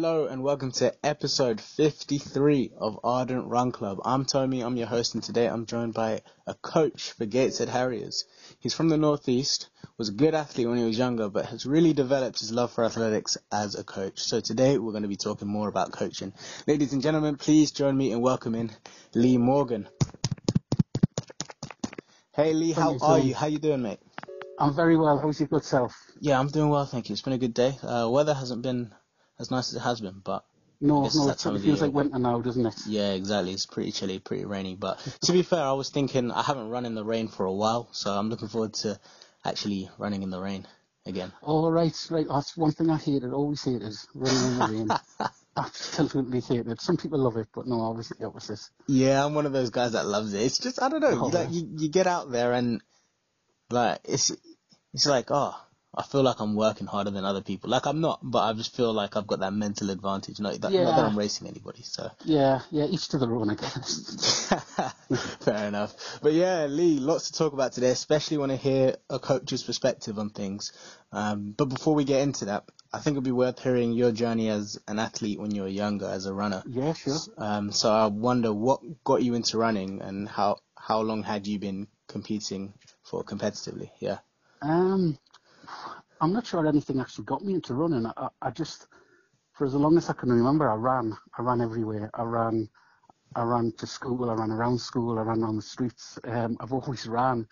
[0.00, 3.98] Hello and welcome to episode 53 of Ardent Run Club.
[4.04, 8.24] I'm Tommy, I'm your host, and today I'm joined by a coach for Gateshead Harriers.
[8.60, 11.94] He's from the Northeast, was a good athlete when he was younger, but has really
[11.94, 14.20] developed his love for athletics as a coach.
[14.20, 16.32] So today we're going to be talking more about coaching.
[16.68, 18.70] Ladies and gentlemen, please join me in welcoming
[19.14, 19.88] Lee Morgan.
[22.36, 23.34] Hey Lee, how you, are you?
[23.34, 23.98] How you doing, mate?
[24.60, 25.18] I'm very well.
[25.18, 25.96] How's your good self?
[26.20, 27.14] Yeah, I'm doing well, thank you.
[27.14, 27.76] It's been a good day.
[27.82, 28.92] Uh, weather hasn't been
[29.38, 30.44] as nice as it has been, but
[30.80, 32.74] No, no, that it's, time it feels like winter now, doesn't it?
[32.86, 33.52] Yeah, exactly.
[33.52, 34.74] It's pretty chilly, pretty rainy.
[34.74, 37.52] But to be fair, I was thinking I haven't run in the rain for a
[37.52, 38.98] while, so I'm looking forward to
[39.44, 40.66] actually running in the rain
[41.06, 41.32] again.
[41.42, 42.26] All right, right.
[42.28, 43.32] That's one thing I hated.
[43.32, 44.88] Always hated running in the rain.
[45.56, 46.80] Absolutely hated.
[46.80, 48.60] Some people love it, but no, obviously the opposite.
[48.86, 50.42] Yeah, I'm one of those guys that loves it.
[50.42, 51.08] It's just I don't know.
[51.20, 51.60] Oh, you, like yeah.
[51.60, 52.80] you, you get out there and
[53.70, 54.30] like it's
[54.94, 55.56] it's like oh
[55.98, 57.70] I feel like I'm working harder than other people.
[57.70, 60.38] Like I'm not, but I just feel like I've got that mental advantage.
[60.38, 61.82] Not that, not that I'm racing anybody.
[61.82, 62.84] So Yeah, yeah.
[62.84, 64.54] Each to their own, I guess.
[65.40, 66.20] Fair enough.
[66.22, 70.20] But yeah, Lee, lots to talk about today, especially when I hear a coach's perspective
[70.20, 70.72] on things.
[71.10, 74.50] Um, but before we get into that, I think it'd be worth hearing your journey
[74.50, 76.62] as an athlete when you were younger, as a runner.
[76.64, 77.18] Yeah, sure.
[77.36, 81.58] Um, so I wonder what got you into running and how, how long had you
[81.58, 83.90] been competing for competitively?
[83.98, 84.18] Yeah.
[84.62, 85.18] Um,
[86.20, 88.06] I'm not sure anything actually got me into running.
[88.16, 88.88] I, I, just,
[89.52, 91.16] for as long as I can remember, I ran.
[91.38, 92.10] I ran everywhere.
[92.14, 92.68] I ran,
[93.36, 94.30] I ran to school.
[94.30, 95.18] I ran around school.
[95.18, 96.18] I ran on the streets.
[96.24, 97.46] Um, I've always ran.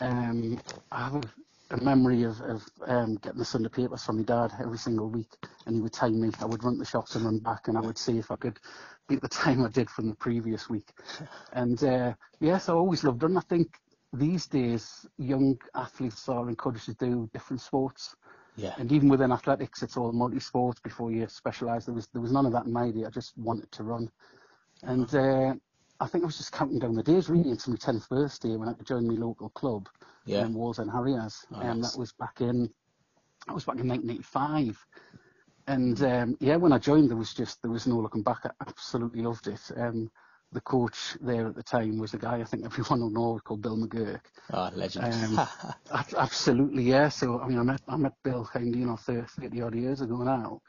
[0.00, 0.60] Um,
[0.92, 4.52] I have a, a memory of, of um, getting the Sunday papers from my dad
[4.60, 5.32] every single week,
[5.66, 6.30] and he would time me.
[6.40, 8.58] I would run the shops and run back, and I would see if I could
[9.08, 10.92] beat the time I did from the previous week.
[11.52, 13.38] And uh, yes, I always loved running.
[13.38, 13.68] I think
[14.12, 18.16] these days young athletes are encouraged to do different sports,
[18.56, 18.74] Yeah.
[18.78, 21.84] and even within athletics, it's all multi-sports before you specialise.
[21.86, 23.04] There was there was none of that in my day.
[23.04, 24.10] I just wanted to run,
[24.82, 25.54] and uh,
[26.00, 28.68] I think I was just counting down the days really until my tenth birthday when
[28.68, 29.88] I could join my local club,
[30.26, 30.44] Yeah.
[30.44, 32.70] um, Wallsend Harriers, Oh, and that was back in
[33.46, 34.86] that was back in 1985.
[35.66, 38.40] And um, yeah, when I joined, there was just there was no looking back.
[38.46, 39.70] I absolutely loved it.
[39.76, 40.10] Um,
[40.52, 43.62] the coach there at the time was a guy I think everyone will know called
[43.62, 44.20] Bill McGurk.
[44.52, 45.12] Oh, legend.
[45.12, 45.48] Um,
[46.16, 47.08] Absolutely, yeah.
[47.08, 49.74] So I mean, I met I met Bill kind of you know 30, 30 odd
[49.74, 50.60] years ago now,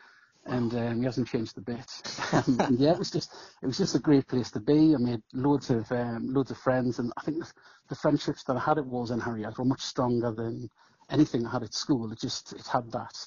[0.45, 1.89] and um, he hasn't changed a bit.
[2.31, 4.93] Um, yeah, it was just it was just a great place to be.
[4.93, 7.51] I made loads of um, loads of friends, and I think the,
[7.89, 10.69] the friendships that I had at Wallsend Harriers were much stronger than
[11.09, 12.11] anything I had at school.
[12.11, 13.17] It just it had that,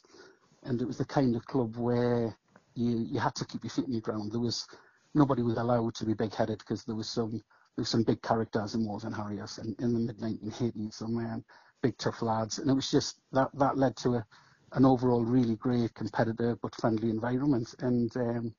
[0.62, 2.36] and it was the kind of club where
[2.74, 4.30] you you had to keep your feet on the ground.
[4.30, 4.66] There was
[5.14, 8.74] nobody was allowed to be big-headed because there was some there was some big characters
[8.74, 11.44] in Wallsend Harriers in, in the mid 1980s, some um,
[11.82, 14.26] big tough lads, and it was just that that led to a,
[14.72, 18.54] an overall really great competitive but friendly environment, and um,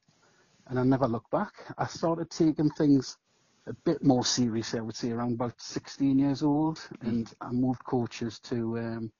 [0.67, 1.53] and I never looked back.
[1.77, 3.17] I started taking things
[3.67, 7.83] a bit more seriously, I would say, around about 16 years old, and I moved
[7.85, 9.11] coaches to um,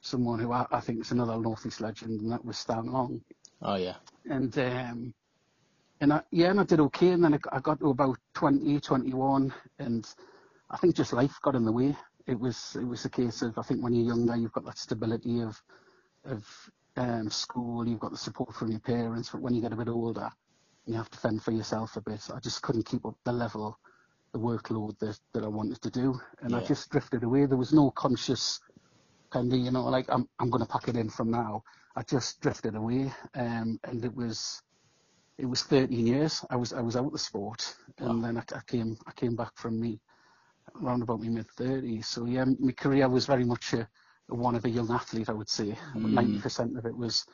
[0.00, 3.20] someone who I, I think is another Northeast legend, and that was Stan Long.
[3.60, 3.94] Oh, yeah.
[4.28, 5.14] and um,
[6.02, 8.18] and I, yeah, and I did okay, and then I, got- I got to about
[8.34, 10.04] 20, 21, and
[10.68, 11.96] I think just life got in the way.
[12.26, 14.78] It was it was a case of I think when you're younger, you've got that
[14.78, 15.60] stability of
[16.24, 16.44] of
[16.96, 19.88] um, school, you've got the support from your parents, but when you get a bit
[19.88, 20.28] older,
[20.86, 22.20] you have to fend for yourself a bit.
[22.34, 23.78] I just couldn't keep up the level,
[24.32, 27.46] the workload that, that I wanted to do, and I just drifted away.
[27.46, 28.58] There was no conscious
[29.30, 31.62] kind of, you know, like I'm I'm going to pack it in from now.
[31.94, 34.62] I just drifted away, um, and it was
[35.38, 36.44] it was 13 years.
[36.50, 39.36] I was I was out of the sport, and then I, I came I came
[39.36, 40.00] back from me
[40.82, 42.04] around about my mid 30s.
[42.06, 43.88] So yeah, my career was very much a,
[44.30, 45.28] a one of a young athlete.
[45.28, 46.42] I would say Mm.
[46.42, 47.24] 90% of it was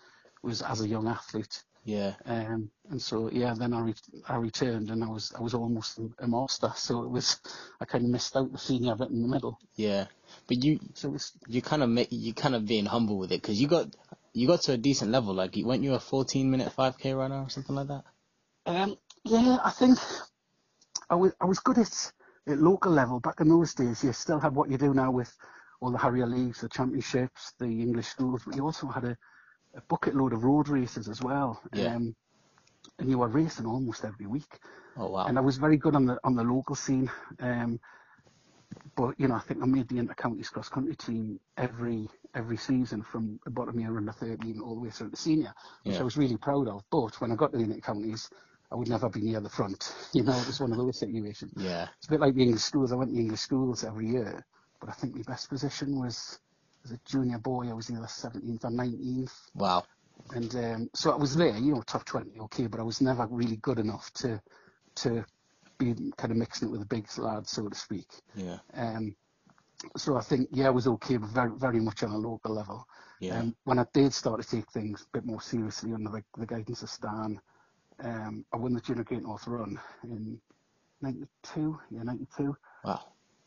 [0.43, 1.65] was as a young athlete.
[1.85, 2.15] Yeah.
[2.27, 3.95] Um, and so yeah, then I re-
[4.29, 6.73] I returned and I was I was almost a master.
[6.77, 7.41] So it was
[7.81, 9.59] I kind of missed out the senior bit in the middle.
[9.77, 10.07] Yeah.
[10.47, 13.41] But you, So was you kind of make you kind of being humble with it
[13.41, 13.95] because you got
[14.33, 15.35] you got to a decent level.
[15.35, 18.05] Like, weren't you a 14 minute 5k runner or something like that?
[18.67, 19.99] Um, yeah, I think
[21.11, 22.13] I was I was good at
[22.47, 24.05] at local level back in those days.
[24.05, 25.35] You still had what you do now with
[25.81, 29.17] all the Harrier leagues, the championships, the English schools, but you also had a,
[29.75, 31.61] a bucket load of road races as well.
[31.73, 31.95] Yeah.
[31.95, 32.17] Um,
[32.99, 34.59] and you were racing almost every week.
[34.97, 35.27] Oh wow.
[35.27, 37.11] And I was very good on the on the local scene.
[37.41, 37.81] Um,
[38.97, 43.39] but you know, I think I made the inter-counties cross-country team every every season from
[43.45, 45.53] the bottom year under 13 all the way through to senior,
[45.83, 46.01] which Yeah.
[46.01, 46.83] I was really proud of.
[46.91, 48.31] But when I got to the inter-counties,
[48.71, 49.95] I would never be near the front.
[50.13, 51.53] You know, it was one of those situations.
[51.57, 51.89] yeah.
[51.99, 52.93] It's a bit like the English schools.
[52.93, 54.45] I went to English schools every year,
[54.81, 56.39] but I think my best position was
[56.85, 57.69] as a junior boy.
[57.71, 59.33] I was either 17th or 19th.
[59.55, 59.85] Wow.
[60.35, 63.27] And um, so I was there, you know, top 20, okay, but I was never
[63.31, 64.41] really good enough to
[64.97, 65.25] to
[65.79, 68.09] be kind of mixing it with the big lads, so to speak.
[68.35, 68.59] Yeah.
[68.75, 69.15] Um,
[69.97, 72.87] so I think, yeah, I was okay, but very, very much on a local level.
[73.21, 73.39] Yeah.
[73.39, 76.47] Um, when I did start to take things a bit more seriously under the, the
[76.47, 77.41] guidance of Stan,
[78.03, 80.41] um, I won the Junior Great North Run in
[81.01, 82.57] 92, yeah, 92.
[82.85, 83.01] Wow.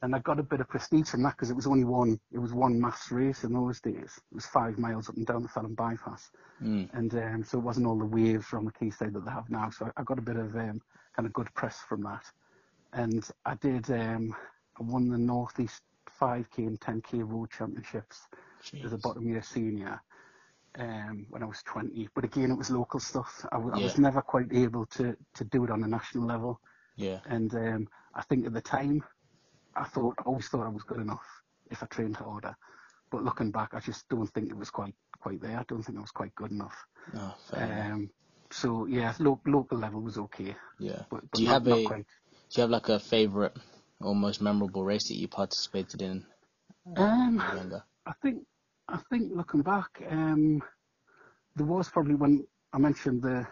[0.04, 2.39] And I got a bit of prestige from that because it was only one, it
[2.39, 4.19] was one mass race in those days.
[4.31, 6.31] It was five miles up and down the Felling bypass.
[6.62, 6.89] Mm.
[6.94, 9.69] And um, so it wasn't all the waves from the quayside that they have now.
[9.69, 10.81] So I, I got a bit of um,
[11.16, 12.24] kind of good press from that.
[12.94, 14.36] And I did, um,
[14.80, 15.84] I won the Northeast
[16.22, 18.18] 5k and 10k road championships
[18.86, 20.00] as a bottom year senior
[20.78, 22.10] um, when I was 20.
[22.16, 23.46] But again, it was local stuff.
[23.52, 26.60] I was never quite able to, to do it on a national level.
[26.96, 27.20] Yeah.
[27.26, 29.04] And um, I think at the time,
[29.76, 31.26] I thought, I always thought I was good enough
[31.70, 32.56] if I trained harder.
[33.12, 35.58] But looking back, I just don't think it was quite quite there.
[35.60, 36.76] I don't think I was quite good enough.
[37.16, 37.34] Oh.
[37.54, 38.10] Um,
[38.52, 41.04] so yeah, lo- local level was okay, Yeah.
[41.10, 42.06] but, but Do you not, have a- quite.
[42.50, 43.56] Do you have like a favorite
[44.06, 46.25] or most memorable race that you participated in
[46.98, 47.83] Um, were younger?
[48.06, 48.45] I think
[48.88, 50.62] I think looking back, um,
[51.56, 53.48] there was probably when I mentioned the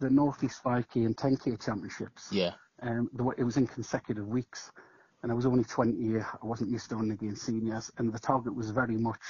[0.00, 2.32] the Northeast 5k and 10k championships.
[2.32, 2.52] Yeah.
[2.82, 4.72] Um, the, it was in consecutive weeks,
[5.22, 6.20] and I was only 20.
[6.20, 9.20] I wasn't used to running against seniors, and the target was very much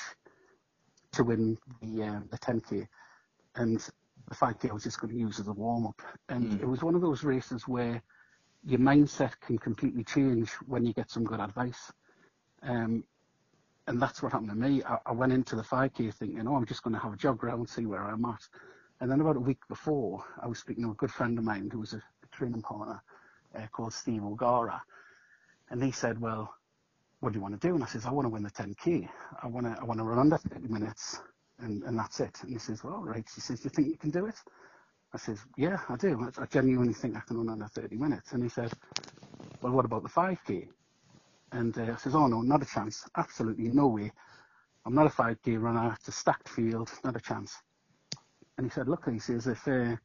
[1.13, 2.89] to win the um, the 10k,
[3.57, 3.79] and
[4.29, 6.01] the 5k I was just going to use as a warm up.
[6.29, 6.61] And Mm.
[6.61, 8.03] it was one of those races where
[8.65, 11.93] your mindset can completely change when you get some good advice.
[12.63, 13.05] Um,
[13.89, 14.83] and that's what happened to me.
[14.85, 17.43] I, I went into the 5k thinking, oh, I'm just going to have a jog
[17.43, 18.41] around, see where I'm at.
[19.01, 21.69] And then about a week before, I was speaking to a good friend of mine
[21.73, 23.03] who was a, a training partner
[23.57, 24.81] uh, called Steve O'Gara.
[25.71, 26.55] And he said, well,
[27.21, 27.75] what do you want to do?
[27.75, 29.09] And I says, I want to win the 10K.
[29.43, 31.21] I want to, I want to run under 30 minutes
[31.59, 32.39] and, and that's it.
[32.43, 33.25] And he says, well, right.
[33.35, 34.37] He says, do you think you can do it?
[35.15, 36.21] I says, yeah, I do.
[36.21, 38.33] I, I genuinely think I can run under 30 minutes.
[38.33, 38.73] And he said,
[39.61, 40.69] well, what about the 5K?
[41.53, 43.05] And uh, I says, oh no, not a chance.
[43.17, 44.11] Absolutely no way.
[44.87, 45.95] I'm not a 5K runner.
[45.99, 46.91] It's a stacked field.
[47.05, 47.55] Not a chance.
[48.57, 49.97] And he said, look, he says, if uh,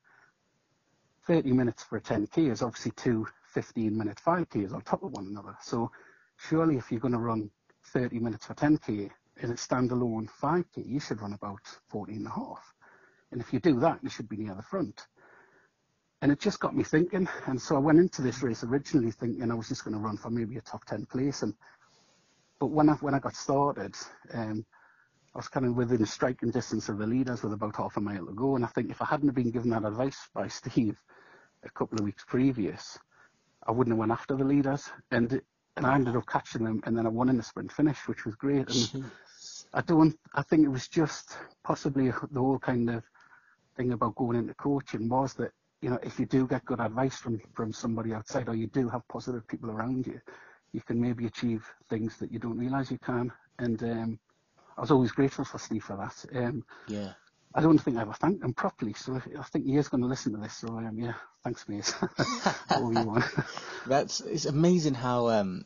[1.26, 5.28] 30 minutes for a 10K is obviously two 15 minute 5Ks on top of one
[5.28, 5.56] another.
[5.62, 5.92] So
[6.38, 7.50] surely if you're going to run
[7.86, 9.10] 30 minutes for 10K
[9.42, 12.74] in a standalone 5K, you should run about 14 and a half.
[13.32, 15.08] And if you do that, you should be near the front.
[16.22, 17.28] And it just got me thinking.
[17.46, 20.18] And so I went into this race originally thinking I was just going to run
[20.18, 21.44] for maybe a top 10 place.
[21.44, 21.54] And
[22.60, 23.96] but when I when I got started,
[24.34, 24.66] um,
[25.36, 28.26] I was kind of within striking distance of the leaders with about half a mile
[28.26, 28.56] to go.
[28.56, 30.98] And I think if I hadn't been given that advice by Steve
[31.64, 32.98] a couple of weeks previous,
[33.68, 34.90] I wouldn't have went after the leaders.
[35.12, 35.40] And
[35.76, 38.26] and I ended up catching them, and then I won in the sprint finish, which
[38.26, 38.68] was great.
[38.68, 39.12] And
[39.76, 40.18] I don't.
[40.34, 43.04] I think it was just possibly the whole kind of
[43.78, 45.52] thing about going into coaching was that
[45.82, 48.90] you know if you do get good advice from from somebody outside, or you do
[48.90, 50.22] have positive people around you,
[50.74, 53.32] you can maybe achieve things that you don't realise you can.
[53.60, 54.20] And um,
[54.78, 56.38] I was always grateful for Steve for that.
[56.38, 57.14] Um, Yeah.
[57.56, 60.08] I don't think I ever thanked him properly, so I think he is going to
[60.08, 60.58] listen to this.
[60.58, 61.14] So um, yeah,
[61.44, 61.94] thanks, mate.
[62.76, 63.26] All you want.
[63.86, 65.66] That's it's amazing how um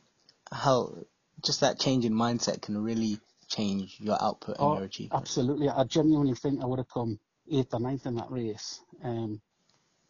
[0.52, 0.96] how
[1.44, 5.14] just that change in mindset can really change your output and Oh, your achievement.
[5.20, 5.70] absolutely.
[5.70, 7.20] I genuinely think I would have come
[7.50, 8.82] eighth or ninth in that race.
[9.04, 9.42] Um,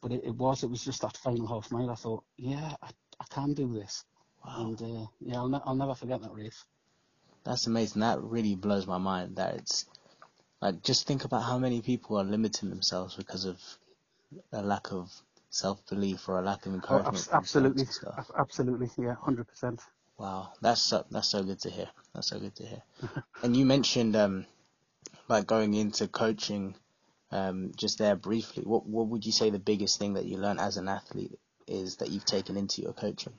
[0.01, 1.89] but it, it was, it was just that final half mile.
[1.89, 4.03] I thought, yeah, I, I can do this.
[4.45, 4.65] Wow.
[4.67, 6.63] And uh, yeah, I'll, ne- I'll never forget that race.
[7.43, 8.01] That's amazing.
[8.01, 9.35] That really blows my mind.
[9.37, 9.85] That it's
[10.61, 13.59] like just think about how many people are limiting themselves because of
[14.51, 15.11] a lack of
[15.49, 17.25] self belief or a lack of Oh, encouragement.
[17.25, 17.83] friends absolutely.
[17.83, 18.15] and stuff.
[18.17, 18.89] Ab- Absolutely.
[18.97, 19.79] Yeah, 100%.
[20.17, 21.89] Wow, that's so, that's so good to hear.
[22.13, 22.81] That's so good to hear.
[23.43, 24.45] and you mentioned um
[25.27, 26.75] like going into coaching
[27.31, 28.63] um just there briefly.
[28.63, 31.97] What what would you say the biggest thing that you learned as an athlete is
[31.97, 33.33] that you've taken into your coaching?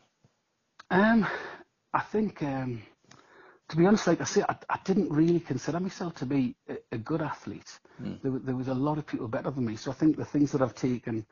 [0.91, 1.27] Um,
[1.95, 2.83] I think, um,
[3.69, 6.77] to be honest, like I say, I, I didn't really consider myself to be a,
[6.93, 7.79] a good athlete.
[8.03, 8.21] Mm.
[8.23, 9.77] There, there was a lot of people better than me.
[9.77, 11.25] So I think the things that I've taken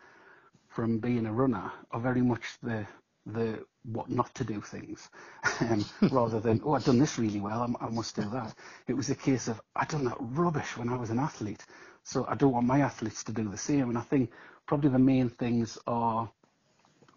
[0.68, 2.86] from being a runner are very much the
[3.26, 5.10] the what not to do things,
[5.60, 8.54] um, rather than oh I've done this really well, I, I must do that.
[8.88, 11.64] It was a case of I'd done that rubbish when I was an athlete,
[12.02, 13.88] so I don't want my athletes to do the same.
[13.88, 14.30] And I think
[14.66, 16.30] probably the main things are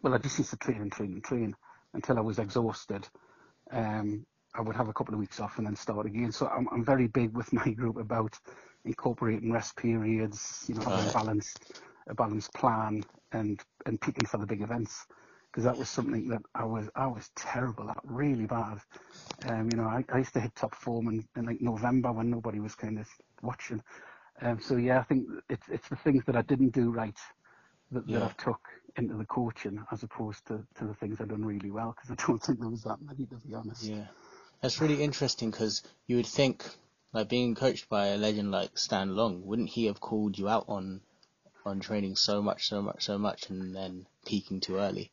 [0.04, 1.56] well, I just used to train and train and train
[1.94, 3.08] until I was exhausted.
[3.72, 6.32] Um, I would have a couple of weeks off and then start again.
[6.32, 8.38] So I'm, I'm very big with my group about
[8.86, 11.74] incorporating rest periods, you know, having a balanced,
[12.08, 15.08] a balanced plan and, and peaking for the big events.
[15.46, 18.80] Because that was something that I was, I was terrible at, really bad.
[19.48, 22.30] Um, you know, I, I used to hit top form in, in like November when
[22.30, 23.08] nobody was kind of
[23.42, 23.82] watching.
[24.42, 27.18] Um, so yeah, I think it's it's the things that I didn't do right
[27.92, 28.14] that, Yeah.
[28.14, 28.62] that I took
[28.98, 32.26] into the coaching as opposed to, to the things I've done really well because I
[32.28, 33.94] don't think there was that many to be honest.
[33.94, 34.08] Yeah,
[34.62, 36.66] that's really interesting because you would think,
[37.12, 40.66] like being coached by a legend like Stan Long, wouldn't he have called you out
[40.68, 41.02] on
[41.66, 45.12] on training so much, so much, so much, and then peaking too early?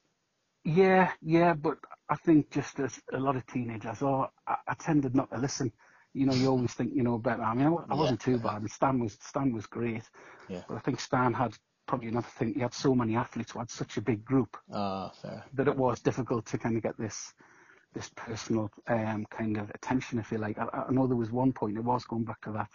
[0.64, 5.14] Yeah, yeah, but I think just as a lot of teenagers, or I, I tended
[5.14, 5.72] not to listen.
[6.14, 7.42] You know, you always think you know better.
[7.42, 10.08] I mean, I, I Yeah, wasn't too bad, and Stan was Stan was great.
[10.48, 10.64] Yeah.
[10.68, 12.54] But I think Stan had probably another thing.
[12.54, 15.44] He had so many athletes who had such a big group Ah, fair.
[15.54, 17.34] that it was difficult to kind of get this
[17.94, 20.58] this personal um, kind of attention, if you like.
[20.58, 21.76] I, I know there was one point.
[21.76, 22.70] It was going back to that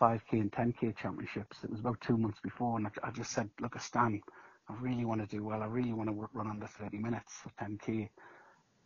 [0.00, 1.64] 5k and 10k championships.
[1.64, 4.20] It was about two months before, and I, I just said, "Look, Stan,
[4.68, 5.62] I really want to do well.
[5.62, 8.10] I really want to run under 30 minutes for 10k.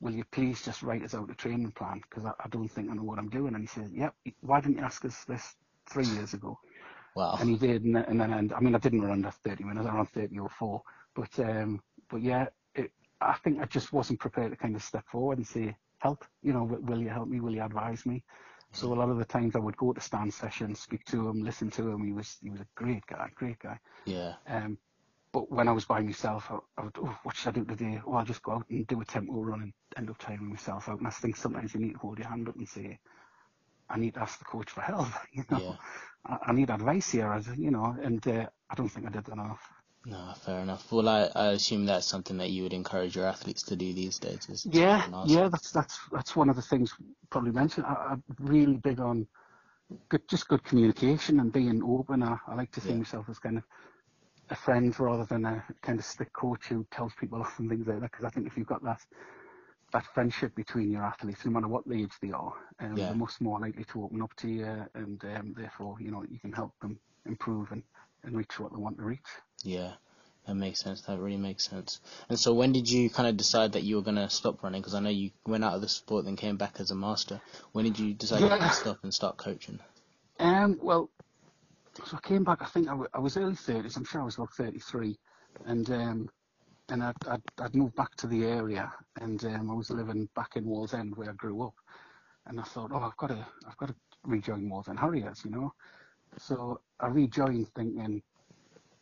[0.00, 2.00] Will you please just write us out a training plan?
[2.08, 4.14] Because I, I don't think I know what I'm doing." And he said, "Yep.
[4.40, 5.56] Why didn't you ask us this
[5.90, 6.58] three years ago?"
[7.14, 7.38] Wow.
[7.40, 9.64] and he did, and then, and then and, I mean, I didn't run under 30
[9.64, 10.82] minutes, I ran 30 or four,
[11.14, 15.06] but um, but yeah, it, I think I just wasn't prepared to kind of step
[15.08, 17.40] forward and say, help, you know, will, will you help me?
[17.40, 18.24] Will you advise me?
[18.72, 21.42] So a lot of the times I would go to Stan's sessions, speak to him,
[21.42, 22.04] listen to him.
[22.04, 23.78] He was he was a great guy, great guy.
[24.06, 24.34] Yeah.
[24.46, 24.78] Um,
[25.32, 28.00] but when I was by myself, I, I would, oh, what should I do today?
[28.06, 30.88] Oh, I'll just go out and do a tempo run and end up timing myself
[30.88, 30.98] out.
[30.98, 32.98] And I think sometimes you need to hold your hand up and say,
[33.90, 35.08] I need to ask the coach for help.
[35.32, 35.76] You know, Yeah.
[36.26, 39.28] I, I need advice here, as you know, and uh, I don't think I did
[39.28, 39.60] enough.
[40.04, 40.90] No, fair enough.
[40.92, 44.18] Well, I, I assume that's something that you would encourage your athletes to do these
[44.18, 44.48] days.
[44.48, 46.94] Is Yeah, yeah, that's that's that's one of the things
[47.30, 47.86] probably mentioned.
[47.86, 49.26] I, I'm really big on
[50.08, 52.22] good, just good communication and being open.
[52.22, 52.94] I, I like to see Yeah.
[52.94, 53.64] myself as kind of
[54.50, 57.86] a friend rather than a kind of stick coach who tells people off and things
[57.86, 58.10] like that.
[58.10, 59.00] Because I think if you've got that
[59.92, 63.06] that friendship between your athletes, no matter what age they are, um, Yeah.
[63.06, 66.38] they're much more likely to open up to you, and um, therefore, you know, you
[66.38, 67.82] can help them improve and,
[68.22, 69.20] and reach what they want to reach.
[69.64, 69.94] Yeah,
[70.46, 71.00] that makes sense.
[71.02, 72.00] That really makes sense.
[72.28, 74.80] And so, when did you kind of decide that you were gonna stop running?
[74.82, 77.40] Because I know you went out of the sport, then came back as a master.
[77.72, 78.56] When did you decide Yeah.
[78.68, 79.80] to stop and start coaching?
[80.38, 81.10] Um, well,
[82.06, 82.62] so I came back.
[82.62, 83.96] I think I, w- I was early thirties.
[83.96, 85.16] I'm sure I was about thirty-three,
[85.66, 86.30] and um,
[86.90, 90.56] and I'd, I'd, I'd moved back to the area, and um, I was living back
[90.56, 91.74] in Wallsend where I grew up,
[92.46, 95.72] and I thought, oh, I've got to, I've got to rejoin Wallsend Harriers, you know.
[96.38, 98.22] So I rejoined, thinking,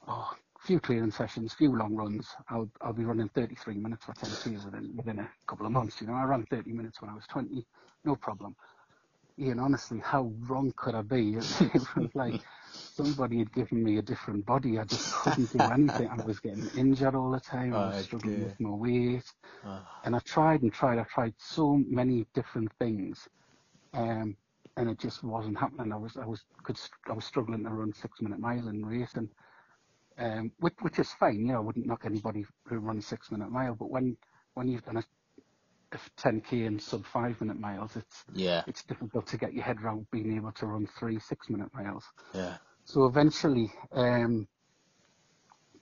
[0.09, 2.29] oh, few training sessions, few long runs.
[2.51, 6.01] I'll, I'll be running 33 minutes for 10 Ks within within a couple of months.
[6.01, 7.67] You know, I ran 30 minutes when I was 20,
[8.05, 8.57] no problem.
[9.39, 11.39] Ian, honestly, how wrong could I be?
[12.15, 12.37] Like
[12.71, 14.79] somebody had given me a different body.
[14.79, 16.09] I just couldn't do anything.
[16.09, 17.79] I was getting injured all the time.
[17.79, 19.25] I was struggling with my weight.
[19.63, 20.99] Ah, And I tried and tried.
[20.99, 23.29] I tried so many different things,
[23.95, 24.37] um,
[24.77, 25.93] and it just wasn't happening.
[25.93, 29.31] I was I was could I was struggling to run six minute mile in racing,
[30.19, 31.41] um, which which is fine.
[31.41, 33.75] You know, I wouldn't knock anybody who runs six minute mile.
[33.75, 34.17] But when
[34.55, 35.05] when you've done a
[36.19, 40.07] 10k and sub five minute miles, it's yeah, it's difficult to get your head around
[40.13, 42.05] being able to run three six minute miles.
[42.35, 44.49] yeah, So eventually, um,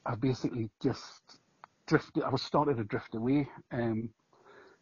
[0.06, 1.38] I basically just
[1.88, 2.24] drifted.
[2.24, 3.48] I was started to drift away.
[3.72, 4.10] Um,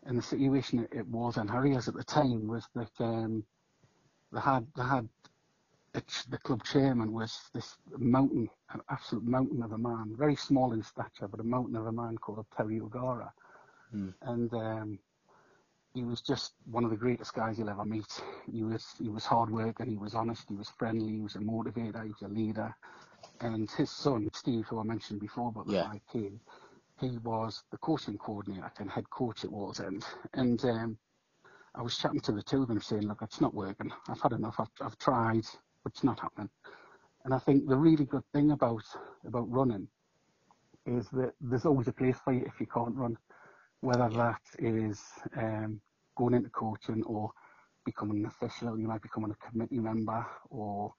[0.05, 3.45] and the situation it, was in Harriers at the time was that um,
[4.33, 5.09] they had they had
[5.95, 10.73] it's, the club chairman was this mountain, an absolute mountain of a man, very small
[10.73, 13.33] in stature, but a mountain of a man called Terry O'Gara,
[13.93, 14.11] Hmm.
[14.23, 14.99] and um,
[15.95, 18.23] he was just one of the greatest guys you'll ever meet.
[18.51, 21.41] He was he was hard working, he was honest, he was friendly, he was a
[21.41, 22.75] motivator, he was a leader.
[23.41, 25.85] And his son, Steve, who I mentioned before about the Yeah.
[25.85, 26.39] 5K,
[27.01, 30.05] he was the coaching coordinator and head coach at Wallsend.
[30.35, 30.99] And um,
[31.75, 33.93] I was chatting to the two of them saying, look, it's not working.
[34.09, 34.57] I've had enough.
[34.61, 35.45] I've, I've tried,
[35.83, 36.51] but it's not happening.
[37.25, 38.85] And I think the really good thing about
[39.27, 39.89] about running
[40.87, 43.17] is that there's always a place for you if you can't run,
[43.83, 45.03] whether that is
[45.37, 45.81] um,
[46.17, 47.31] going into coaching or
[47.85, 48.79] becoming an official.
[48.79, 50.95] You might become a committee member or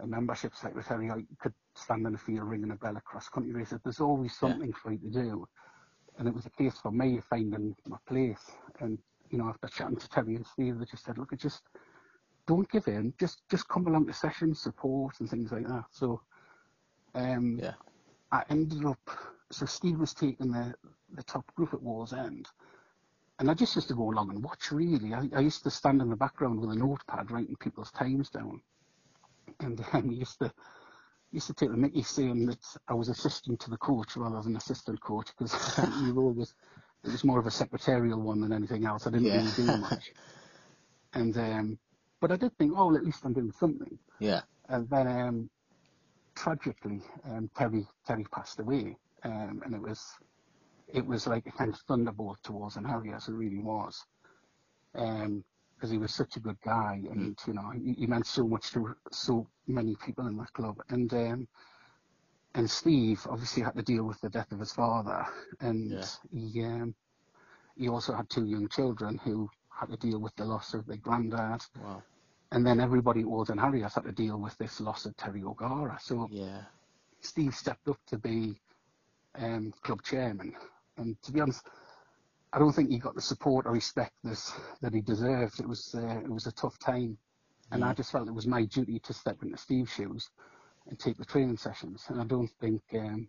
[0.00, 1.10] a membership secretary.
[1.10, 3.80] Or you could stand in the field ringing a bell across country races.
[3.84, 4.58] There's always Yeah.
[4.58, 5.48] something for you to do.
[6.18, 8.50] And it was a case for me finding my place.
[8.80, 8.98] And,
[9.30, 11.62] you know, after chatting to Terry and Steve, they just said, look, just
[12.46, 13.14] don't give in.
[13.20, 15.84] Just just come along to sessions, support and things like that.
[15.90, 16.22] So
[17.14, 17.74] um, Yeah.
[18.32, 19.00] I ended up,
[19.50, 20.74] so Steve was taking the,
[21.12, 22.46] the top group at Wallsend.
[23.38, 25.14] And I just used to go along and watch, really.
[25.14, 28.60] I, I used to stand in the background with a notepad writing people's times down.
[29.60, 30.52] And then used to
[31.30, 34.56] used to take the mickey saying that I was assistant to the coach rather than
[34.56, 36.54] assistant coach because role was
[37.04, 39.06] it was more of a secretarial one than anything else.
[39.06, 39.32] I didn't Yeah.
[39.32, 40.12] really do much.
[41.14, 41.78] And um,
[42.20, 43.98] but I did think, oh, well, at least I'm doing something.
[44.20, 45.50] yeah, And then um,
[46.36, 50.02] tragically, um, Terry Terry passed away, um, and it was
[50.92, 53.28] it was like a kind of thunderbolt towards an Harriers.
[53.28, 54.04] It really was,
[54.92, 55.44] because um,
[55.90, 58.94] he was such a good guy, and you know he, he, meant so much to
[59.12, 60.76] so many people in that club.
[60.88, 61.48] And um,
[62.54, 65.26] and Steve obviously had to deal with the death of his father,
[65.60, 66.04] and yeah.
[66.32, 66.94] he um,
[67.76, 70.96] he also had two young children who had to deal with the loss of their
[70.96, 71.62] granddad.
[71.80, 72.02] Wow.
[72.50, 75.98] And then everybody at Wallsend Harriers had to deal with this loss of Terry O'Gara.
[76.00, 76.62] So yeah.
[77.20, 78.58] Steve stepped up to be
[79.38, 80.54] um, club chairman.
[80.96, 81.66] And to be honest,
[82.52, 85.60] I don't think he got the support or respect this, that he deserved.
[85.60, 87.18] It was uh, it was a tough time,
[87.70, 90.30] and I just felt it was my duty to step into Steve's shoes
[90.88, 92.06] and take the training sessions.
[92.08, 93.28] And I don't think um,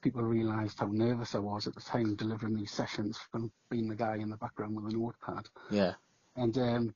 [0.00, 3.94] people realised how nervous I was at the time delivering these sessions from being the
[3.94, 5.46] guy in the background with a notepad.
[5.70, 5.92] Yeah.
[6.36, 6.94] And um,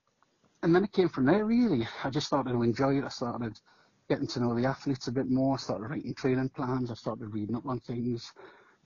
[0.62, 1.86] and then it came from there really.
[2.02, 3.04] I just started to enjoy it.
[3.04, 3.60] I started
[4.08, 5.58] getting to know the athletes a bit more.
[5.58, 6.90] Started writing training plans.
[6.90, 8.32] I started reading up on things,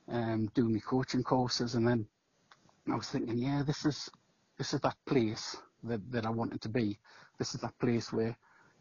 [0.09, 2.07] um, doing my coaching courses, and then
[2.91, 4.09] I was thinking, yeah, this is
[4.57, 6.99] this is that place that, that I wanted to be.
[7.39, 8.37] This is that place where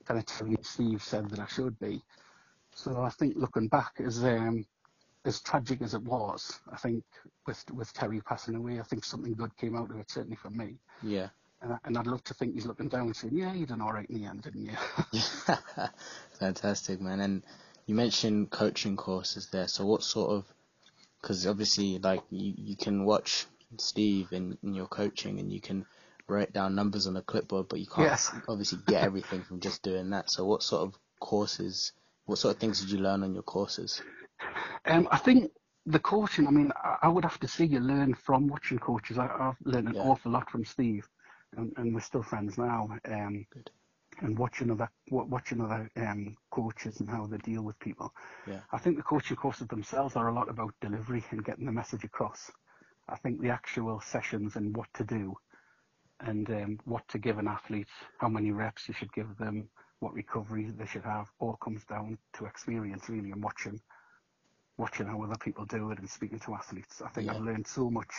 [0.05, 2.01] kind of Terry and Steve said that I should be.
[2.73, 4.65] So I think looking back, as um,
[5.25, 7.03] as tragic as it was, I think
[7.45, 10.49] with with Terry passing away, I think something good came out of it, certainly for
[10.49, 10.77] me.
[11.01, 11.29] Yeah.
[11.61, 13.81] And, I, and I'd love to think he's looking down and saying, "Yeah, you done
[13.81, 14.73] all right in the end, didn't you?"
[16.39, 17.19] Fantastic, man.
[17.19, 17.43] And
[17.87, 19.67] you mentioned coaching courses there.
[19.67, 20.45] So what sort of?
[21.21, 23.47] Because obviously, like you, you can watch
[23.77, 25.85] Steve in, in your coaching, and you can
[26.27, 28.31] write down numbers on a clipboard, but you can't yes.
[28.47, 30.29] obviously get everything from just doing that.
[30.29, 31.93] So what sort of courses?
[32.25, 34.01] What sort of things did you learn on your courses?
[34.85, 35.51] Um, I think
[35.85, 36.47] the coaching.
[36.47, 39.17] I mean, I, I, would have to say you learn from watching coaches.
[39.17, 40.01] I, have learned an yeah.
[40.01, 41.07] awful lot from Steve,
[41.55, 42.89] and, and, we're still friends now.
[43.05, 43.45] Um,
[44.21, 48.13] and watching other watching other um, coaches and how they deal with people.
[48.47, 48.61] Yeah.
[48.71, 52.03] I think the coaching courses themselves are a lot about delivery and getting the message
[52.03, 52.51] across.
[53.07, 55.35] I think the actual sessions and what to do,
[56.19, 60.13] and um, what to give an athlete, how many reps you should give them, what
[60.13, 63.79] recovery they should have, all comes down to experience really and watching
[64.77, 67.01] watching how other people do it and speaking to athletes.
[67.03, 67.33] I think yeah.
[67.33, 68.11] I've learned so much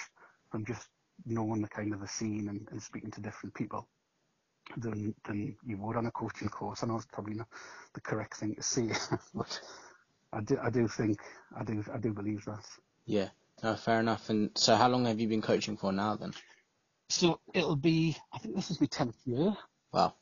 [0.51, 0.89] from just
[1.27, 3.89] knowing the kind of the scene and, and speaking to different people
[4.77, 6.83] than than you would on a coaching course.
[6.83, 7.49] I know it's probably not
[7.95, 8.91] the correct thing to say,
[9.35, 9.61] but
[10.33, 11.21] I do I do think
[11.57, 12.65] I do I do believe that.
[13.07, 13.29] Yeah,
[13.77, 14.29] fair enough.
[14.29, 16.33] And so, how long have you been coaching for now then?
[17.09, 19.57] So it'll be I think this is my tenth year.
[19.93, 20.15] Wow.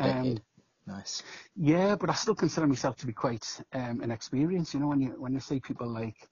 [0.00, 0.38] Um,
[0.86, 1.22] Nice.
[1.56, 4.74] Yeah, but I still consider myself to be quite um, inexperienced.
[4.74, 6.28] You know, when you when you see people like,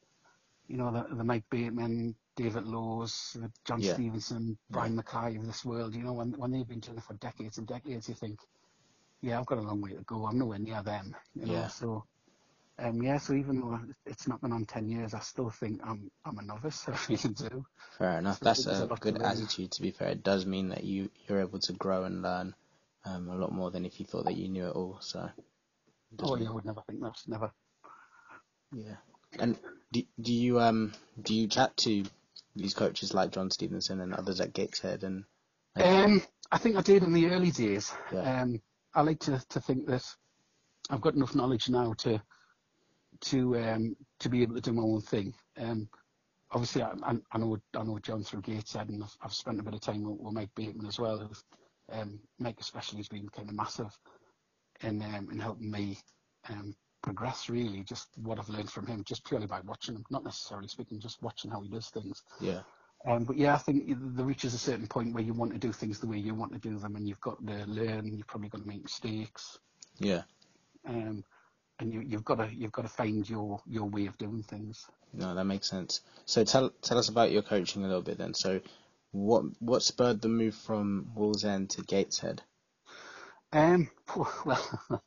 [0.68, 3.94] you know, the, the Mike Bateman, David Laws, John yeah.
[3.94, 4.96] Stevenson, Brian.
[4.96, 7.66] Mackay of this world, you know, when when they've been doing it for decades and
[7.66, 8.40] decades, you think,
[9.20, 10.26] yeah, I've got a long way to go.
[10.26, 11.14] I'm nowhere near them.
[11.34, 11.68] You know, yeah.
[11.68, 12.04] so.
[12.78, 16.10] Um, yeah, so even though it's not been on 10 years, I still think I'm
[16.24, 16.84] I'm a novice.
[16.88, 17.66] I really do.
[17.98, 18.38] Fair enough.
[18.38, 20.08] So That's a, a good attitude, to be fair.
[20.08, 22.54] It does mean that you, you're able to grow and learn
[23.04, 24.96] um, a lot more than if you thought that you knew it all.
[25.00, 25.28] So.
[26.20, 27.14] Oh yeah, I would never think that.
[27.26, 27.52] Never.
[28.72, 28.96] Yeah.
[29.38, 29.56] And
[29.92, 32.04] do, do you um do you chat to
[32.54, 35.24] these coaches like John Stevenson and others at Gateshead and?
[35.76, 37.92] Um, I think I did in the early days.
[38.12, 38.42] Yeah.
[38.42, 38.60] Um,
[38.94, 40.04] I like to, to think that
[40.90, 42.20] I've got enough knowledge now to
[43.20, 45.32] to um, to be able to do my own thing.
[45.58, 45.88] Um,
[46.50, 46.92] obviously, I,
[47.32, 50.02] I, know I know John through Gateshead, and I've, I've spent a bit of time
[50.02, 51.42] with, with Mike Bateman as well, who's
[51.92, 53.96] um, Mike especially has been kind of massive
[54.82, 55.98] in um, in helping me
[56.48, 57.48] um, progress.
[57.48, 61.00] Really, just what I've learned from him, just purely by watching him, not necessarily speaking,
[61.00, 62.22] just watching how he does things.
[62.40, 62.60] Yeah.
[63.06, 65.72] Um, but yeah, I think there reaches a certain point where you want to do
[65.72, 68.06] things the way you want to do them, and you've got to learn.
[68.06, 69.58] You're probably going to make mistakes.
[69.98, 70.22] Yeah.
[70.86, 71.24] Um,
[71.78, 74.86] and you, you've got to you've got to find your your way of doing things.
[75.12, 76.00] No, that makes sense.
[76.26, 78.34] So tell tell us about your coaching a little bit then.
[78.34, 78.60] So
[79.10, 82.42] what what spurred the move from Wallsend to Gateshead?
[83.52, 83.90] Um,
[84.44, 85.02] well,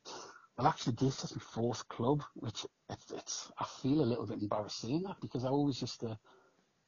[0.58, 4.40] well, actually, this is my fourth club, which it's, it's I feel a little bit
[4.42, 6.18] embarrassed saying that because I always used to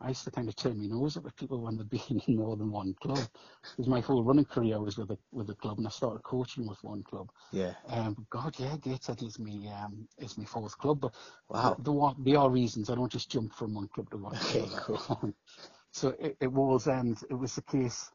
[0.01, 2.37] I used to kind of turn my nose up at people when they'd been in
[2.37, 3.29] more than one club.
[3.73, 6.67] Because my whole running career was with a with a club, and I started coaching
[6.69, 7.31] with one club.
[7.53, 7.75] Yeah.
[7.89, 11.15] Um, God, yeah, Gateshead is me um is my fourth club, but
[11.49, 14.35] wow, there, there are reasons I don't just jump from one club to one.
[14.43, 15.35] Okay, cool.
[15.93, 18.11] So it, it was, and it was the case.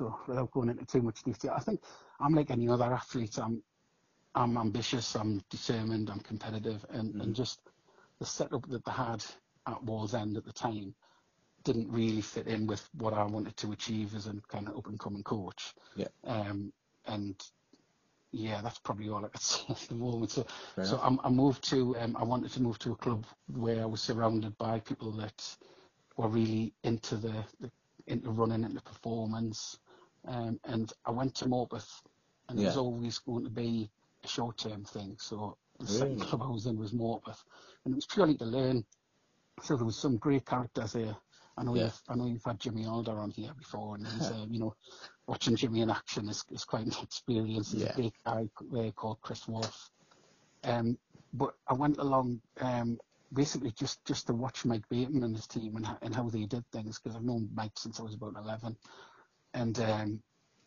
[0.00, 1.80] Oh, without going into too much detail, I think
[2.20, 3.38] I'm like any other athlete.
[3.38, 3.62] I'm
[4.36, 7.22] I'm ambitious, I'm determined, I'm competitive, and, mm.
[7.22, 7.60] and just
[8.20, 9.24] the setup that they had
[9.66, 10.94] at Wallsend at the time
[11.64, 14.86] didn't really fit in with what I wanted to achieve as a kind of up
[14.86, 15.74] and coming coach.
[15.96, 16.08] Yeah.
[16.24, 16.72] Um,
[17.06, 17.34] and
[18.30, 20.30] yeah, that's probably all I could say at the moment.
[20.30, 20.46] So,
[20.82, 23.86] so I, I moved to, um, I wanted to move to a club where I
[23.86, 25.56] was surrounded by people that
[26.16, 27.70] were really into the, the
[28.06, 29.78] into running, into performance.
[30.28, 32.02] Um, and I went to Morpeth,
[32.48, 32.64] and Yeah.
[32.66, 33.90] it was always going to be
[34.26, 35.16] a short-term thing.
[35.18, 36.00] So the Really?
[36.00, 37.42] second club I was in was Morpeth,
[37.84, 38.84] and it was purely to learn.
[39.62, 41.16] So there was some great characters there.
[41.56, 41.84] I know Yeah.
[41.84, 44.74] you've I know you've had Jimmy Alder on here before, and he's um, you know
[45.26, 47.70] watching Jimmy in action is, is quite an experience.
[47.70, 47.92] There's Yeah.
[47.92, 49.90] a great guy there called Chris Wolf.
[50.64, 50.98] Um,
[51.32, 52.98] but I went along um,
[53.32, 56.64] basically just, just to watch Mike Bateman and his team and, and how they did
[56.72, 58.76] things because I've known Mike since I was about 11.
[59.54, 60.22] And um,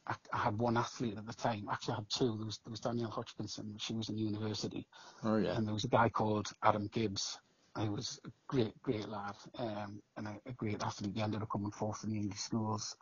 [0.09, 1.67] I, I had one athlete at the time.
[1.71, 2.35] Actually, I had two.
[2.37, 3.75] There was, there was Danielle Hodgkinson.
[3.77, 4.87] She was in university.
[5.23, 5.55] Oh yeah.
[5.55, 7.37] And there was a guy called Adam Gibbs.
[7.79, 11.13] He was a great, great lad um, and a, a great athlete.
[11.15, 12.95] He ended up coming fourth in the English schools,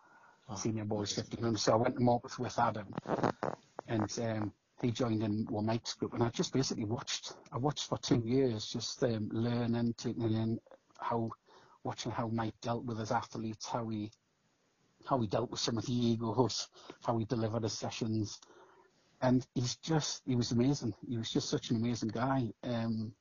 [0.50, 1.42] Oh, senior boys amazing.
[1.42, 1.60] 1500.
[1.60, 2.88] So I went to Morpeth with Adam
[3.88, 7.88] and um, he joined in well Mike's group and I just basically watched I watched
[7.90, 10.60] for two years just um, learning taking in
[11.00, 11.32] how
[11.84, 14.12] watching how Mike dealt with his athletes how he
[15.08, 16.68] how he dealt with some of the egos
[17.06, 18.40] how he delivered his sessions
[19.22, 23.14] and he's just he was amazing he was just such an amazing guy um,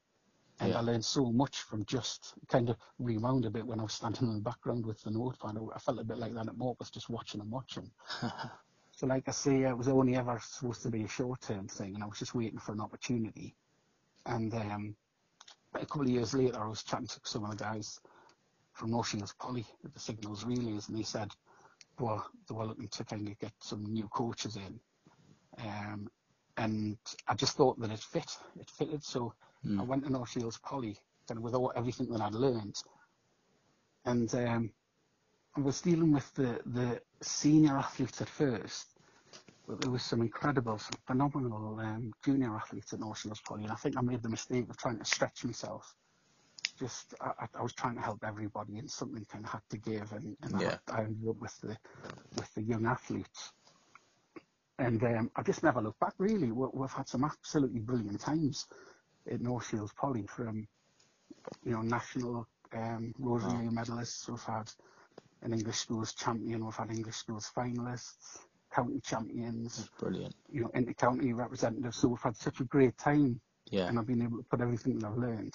[0.61, 0.79] and Yeah.
[0.79, 4.29] I learned so much from just kind of rewound a bit when I was standing
[4.29, 5.57] in the background with the notepad.
[5.75, 7.91] I felt a bit like that at Morpeth, just watching and watching.
[8.93, 12.03] So like I say, it was only ever supposed to be a short-term thing, and
[12.03, 13.55] I was just waiting for an opportunity.
[14.25, 14.97] And um,
[15.75, 18.01] a couple of years later, I was chatting to some of the guys
[18.73, 21.31] from North Shields Poly at the Signals Relays, and they said,
[22.01, 24.81] well, they were looking to kind of get some new coaches in.
[25.59, 26.09] Um,
[26.57, 29.05] and I just thought that it fit, it fitted.
[29.05, 29.87] So I Mm.
[29.87, 30.97] went to North Shields Poly,
[31.29, 32.77] kind of with all, everything that I'd learned.
[34.05, 34.71] And um,
[35.57, 38.99] I was dealing with the, the senior athletes at first,
[39.67, 43.73] but there was some incredible, some phenomenal um, junior athletes at North Shields Poly, and
[43.73, 45.95] I think I made the mistake of trying to stretch myself.
[46.79, 50.13] Just, I, I- was trying to help everybody, and something kind of had to give,
[50.13, 50.79] and, and Yeah.
[50.89, 51.77] I, I ended up with the
[52.37, 53.53] with the young athletes.
[54.79, 56.15] And um, I just never looked back.
[56.19, 58.67] Really, we, we've had some absolutely brilliant times
[59.31, 60.67] at North Shields Poly, from
[61.65, 64.29] you know national um, Rosary medalists.
[64.29, 64.71] We've had
[65.43, 66.65] an English schools champion.
[66.65, 68.39] We've had English schools finalists,
[68.75, 69.77] county champions.
[69.77, 70.35] That's brilliant.
[70.53, 71.99] You know, inter-county representatives.
[71.99, 73.89] So we've had such a great time, Yeah.
[73.89, 75.55] and I've been able to put everything that I've learned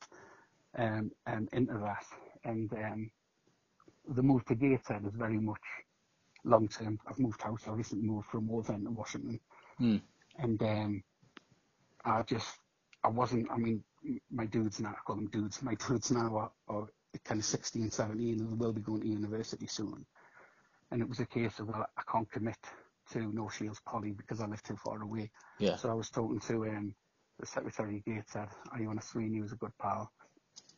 [0.77, 2.05] um, um, into that.
[2.43, 3.12] And um,
[4.07, 5.60] the move to Gateshead is very much
[6.43, 6.99] long term.
[7.07, 7.62] I've moved house.
[7.67, 9.39] I recently moved from Wolverhampton to Washington,
[9.79, 10.01] Mm.
[10.38, 11.03] and um,
[12.05, 12.49] I just
[13.03, 13.49] I wasn't.
[13.51, 13.84] I mean,
[14.31, 15.62] my dudes now, I call them dudes.
[15.62, 16.88] My dudes now are, are
[17.25, 20.05] kind of 16, 17, and will be going to university soon.
[20.91, 22.57] And it was a case of well, I can't commit
[23.13, 25.31] to North Shields Poly because I live too far away.
[25.60, 25.75] Yeah.
[25.75, 26.95] So I was talking to um,
[27.39, 30.12] the secretary of Gateshead, Iona Sweeney, who's a good pal,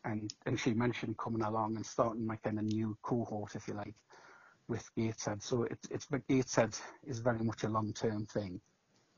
[0.05, 3.73] and and she mentioned coming along and starting my kind of new cohort, if you
[3.73, 3.95] like,
[4.67, 5.41] with Gateshead.
[5.41, 8.61] So it's it's but Gateshead is very much a long term thing.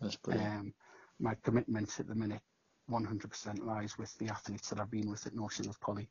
[0.01, 0.53] That's brilliant.
[0.59, 0.73] Um,
[1.19, 2.41] my commitment at the minute,
[2.89, 6.09] 100% lies with the athletes that I've been with at North Shields Poly.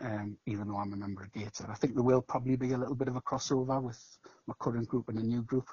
[0.00, 2.78] Um, even though I'm a member of Gateshead, I think there will probably be a
[2.78, 5.68] little bit of a crossover with my current group and a new group,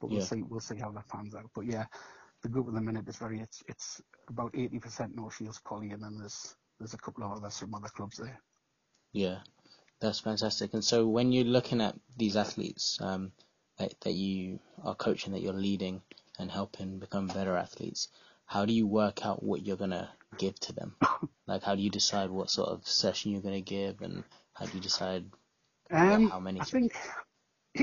[0.00, 0.26] but we'll Yeah.
[0.26, 0.42] see.
[0.42, 1.50] We'll see how that pans out.
[1.54, 1.84] But yeah,
[2.42, 3.40] the group at the minute is very.
[3.40, 7.58] It's it's about 80% North Shields Poly, and then there's there's a couple of others
[7.58, 8.40] from other clubs there.
[9.12, 9.38] Yeah,
[10.00, 10.74] that's fantastic.
[10.74, 13.32] And so when you're looking at these athletes um,
[13.78, 16.02] that, that you are coaching, that you're leading
[16.38, 18.08] and helping become better athletes,
[18.44, 20.08] how do you work out what you're going to
[20.38, 20.94] give to them?
[21.48, 24.66] Like, how do you decide what sort of session you're going to give and how
[24.66, 25.26] do you decide
[25.92, 26.92] Um, how many I think.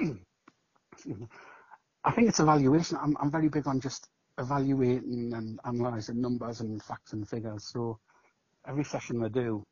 [2.03, 2.97] I think it's evaluation.
[3.01, 7.63] I'm I'm very big on just evaluating and analysing numbers and facts and figures.
[7.71, 7.99] So
[8.67, 9.63] every session I do,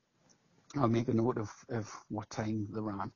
[0.77, 3.12] I'll make a note of, of what time they ran,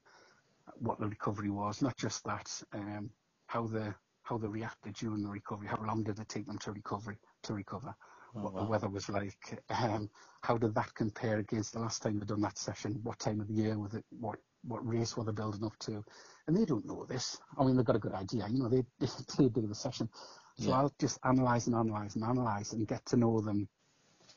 [0.77, 3.11] what the recovery was, not just that, um,
[3.47, 6.71] how the how they reacted during the recovery, how long did it take them to
[6.71, 7.95] recover to recover,
[8.35, 8.61] Oh, what wow.
[8.63, 10.09] the weather was like, um,
[10.41, 13.47] how did that compare against the last time they'd done that session, what time of
[13.47, 16.03] the year was it, what what race were they building up to,
[16.47, 17.39] and they don't know this.
[17.57, 19.07] I mean, they've got a good idea, you know, they they,
[19.37, 20.09] they do the session,
[20.57, 20.73] so Yeah.
[20.73, 23.69] I'll just analyse and analyse and analyse and get to know them,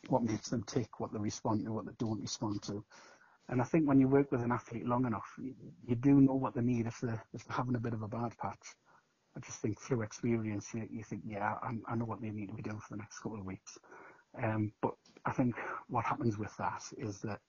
[0.08, 2.84] what makes them tick, what they respond to, what they don't respond to.
[3.48, 5.54] And I think when you work with an athlete long enough, you,
[5.86, 8.08] you do know what they need if they're, if they're having a bit of a
[8.08, 8.74] bad patch.
[9.36, 12.48] I just think through experience, you, you think, yeah, I, I know what they need
[12.48, 13.78] to be doing for the next couple of weeks.
[14.42, 14.94] Um, but
[15.24, 15.54] I think
[15.88, 17.40] what happens with that is that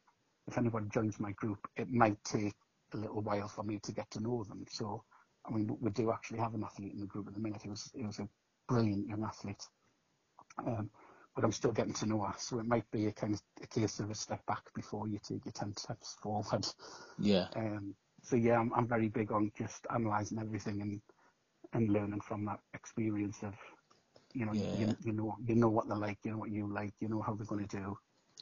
[0.47, 2.53] if anybody joins my group, it might take
[2.93, 4.65] a little while for me to get to know them.
[4.69, 5.03] So,
[5.45, 7.91] I mean, we do actually have an athlete in the group at the minute who's,
[7.95, 8.27] was a
[8.67, 9.63] brilliant young athlete.
[10.65, 10.89] Um,
[11.39, 13.67] but I'm still getting to know her, so it might be a kind of a
[13.67, 16.67] case of a step back before you take your ten steps forward.
[17.17, 17.47] Yeah.
[17.55, 21.01] Um, so yeah, I'm, I'm very big on just analysing everything and
[21.73, 23.53] and learning from that experience of,
[24.33, 24.65] you know, Yeah.
[24.73, 27.21] you, you know, you know what they're like, you know what you like, you know
[27.21, 27.97] how they're going to do,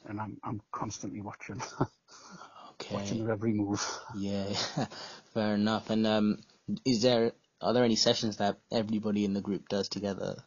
[0.06, 1.62] and I'm I'm constantly watching
[2.90, 3.22] watching Okay.
[3.22, 3.80] their every move.
[4.10, 4.54] Yeah.
[5.34, 5.90] Fair enough.
[5.90, 6.38] And um,
[6.84, 10.42] is there are there any sessions that everybody in the group does together?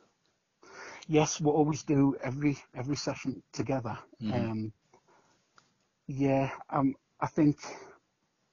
[1.12, 3.98] Yes, we'll always do every every session together.
[4.22, 4.34] Mhm.
[4.34, 4.74] Um,
[6.08, 7.58] yeah, um, I think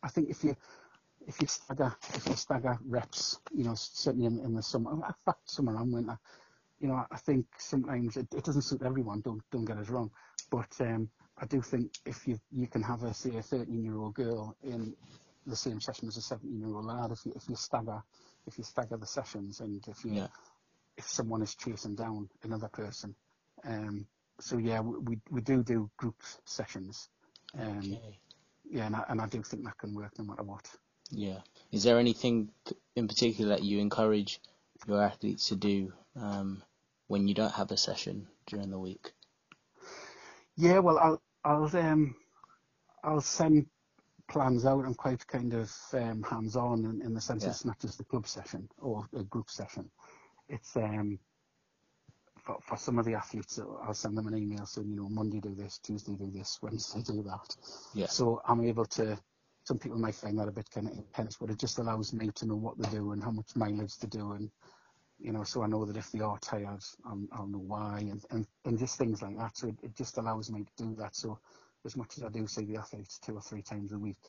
[0.03, 0.57] I think if you
[1.29, 5.03] if you stagger if you stagger reps, you know, certainly in, in the summer, in
[5.25, 6.18] fact, summer and winter,
[6.81, 9.21] you know, I think sometimes it, it doesn't suit everyone.
[9.21, 10.11] Don't don't get us wrong,
[10.51, 13.99] but um, I do think if you you can have a say a 13 year
[13.99, 14.97] old girl in
[15.47, 18.03] the same session as a 17 year old lad, if you if you stagger
[18.49, 20.27] if you stagger the sessions and if you Yeah.
[20.98, 23.16] If someone is chasing down another person.
[23.64, 24.06] Um,
[24.40, 27.11] so yeah, we, we do do group sessions.
[27.58, 28.18] Um, Okay.
[28.70, 30.68] Yeah, and I, and I do think that can work no matter what.
[31.11, 31.40] Yeah.
[31.72, 32.50] Is there anything
[32.96, 34.40] in particular that you encourage
[34.87, 36.62] your athletes to do um,
[37.08, 39.12] when you don't have a session during the week?
[40.56, 42.16] Yeah, well, I'll I'll um
[43.04, 43.66] I'll send
[44.28, 44.84] plans out.
[44.84, 47.50] I'm quite kind of um, hands-on in, in the sense Yeah.
[47.50, 49.90] it's not just a club session or a group session.
[50.48, 51.18] It's um
[52.48, 55.40] for, for some of the athletes, I'll send them an email saying, you know, Monday
[55.40, 57.56] do this, Tuesday do this, Wednesday do that.
[57.94, 58.06] Yeah.
[58.06, 59.18] So I'm able to.
[59.64, 62.30] Some people might find that a bit kind of intense, but it just allows me
[62.37, 64.50] to know what they do and how much mileage they do, and
[65.18, 68.24] you know, so I know that if they are tired, I'll, I'll know why, and,
[68.30, 69.58] and and just things like that.
[69.58, 71.16] So it, it just allows me to do that.
[71.16, 71.38] So
[71.84, 74.20] as much as I do see the athletes two or three times a week,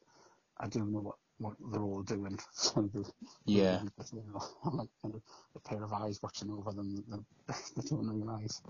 [0.60, 2.40] I do know what what they're all doing.
[3.46, 3.82] Yeah.
[4.14, 5.22] you know, like kind of
[5.56, 8.62] a pair of eyes watching over them that they don't realise.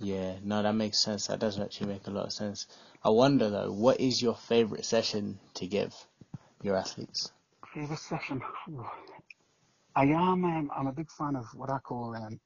[0.00, 1.26] Yeah, no, that makes sense.
[1.26, 2.66] That does actually make a lot of sense.
[3.02, 5.94] I wonder though, what is your favorite session to give
[6.62, 7.32] your athletes?
[7.72, 8.42] Favourite session?
[9.96, 10.44] I am.
[10.44, 12.38] Um, I'm a big fan of what I call um,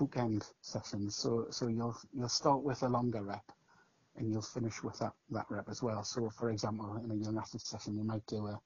[0.00, 1.16] bookend sessions.
[1.16, 3.44] So, so you'll you'll start with a longer rep,
[4.16, 6.02] and you'll finish with that, that rep as well.
[6.04, 8.58] So, for example, in a young athlete session, you might do a,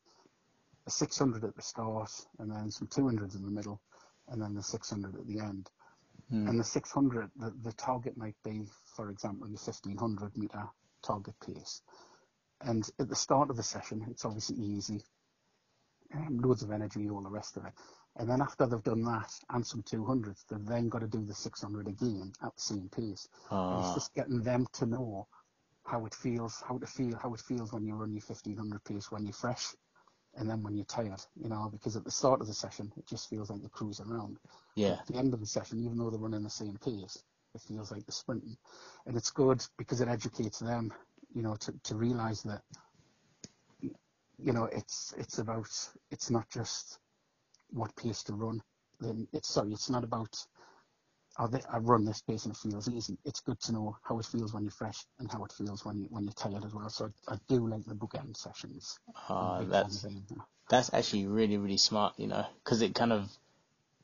[0.87, 3.81] a 600 at the start, and then some 200s in the middle,
[4.29, 5.71] and then the 600 at the end.
[6.31, 6.47] Hmm.
[6.49, 8.67] And the 600, the, the target might be,
[8.97, 10.69] for example, your 1500 meter
[11.03, 11.83] target pace.
[12.63, 15.03] And at the start of the session, it's obviously easy,
[16.15, 17.73] um, loads of energy, all the rest of it.
[18.17, 21.35] And then after they've done that and some 200s, they've then got to do the
[21.35, 23.29] 600 again at the same pace.
[23.71, 25.29] It's Ah, just getting them to know
[25.85, 29.11] how it feels, how to feel, how it feels when you run your 1500 pace
[29.11, 29.75] when you're fresh,
[30.37, 31.21] and then when you're tired.
[31.37, 34.11] You know, because at the start of the session, it just feels like you're cruising
[34.11, 34.39] around.
[34.77, 37.23] yeah, At the end of the session, even though they're running the same pace,
[37.55, 38.57] it feels like they're sprinting,
[39.07, 40.93] and it's good because it educates them.
[41.35, 42.63] You know, to to realise that.
[44.39, 45.69] You know, it's it's about
[46.11, 46.99] it's not just
[47.71, 48.63] what pace to run.
[49.01, 50.35] Then it's sorry, it's not about
[51.39, 53.19] oh, th- I run this pace and it feels easy.
[53.25, 55.99] It's good to know how it feels when you're fresh and how it feels when
[55.99, 56.89] you when you're tired as well.
[56.89, 58.99] So I, I do like the bookend sessions.
[59.29, 60.43] Ah, that's of them, yeah.
[60.69, 63.31] that's actually really really smart, you know, because it kind of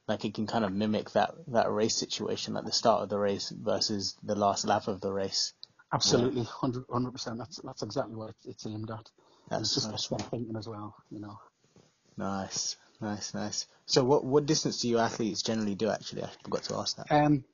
[0.08, 3.18] like it can kind of mimic that that race situation at the start of the
[3.18, 5.52] race versus the last lap of the race.
[5.92, 7.38] Absolutely, hundred percent.
[7.38, 9.10] That's that's exactly what it's, aimed at.
[9.48, 10.94] That's it's just gets thinking as well.
[11.10, 11.38] You know.
[12.16, 13.66] nice, nice, nice.
[13.86, 15.90] So what what distance do your athletes generally do?
[15.90, 17.10] Actually, I forgot to ask that.
[17.10, 17.44] Um,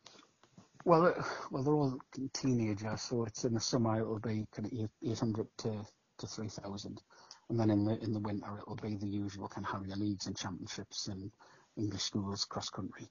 [0.84, 1.14] well,
[1.50, 1.98] well, they're all
[2.32, 5.84] teenagers, so it's in the summer it'll be kind of eight eight hundred to
[6.18, 7.02] to three thousand,
[7.50, 10.26] and then in the in the winter it'll be the usual kind of Harrier leagues
[10.26, 11.30] and championships and
[11.76, 13.08] English schools cross country,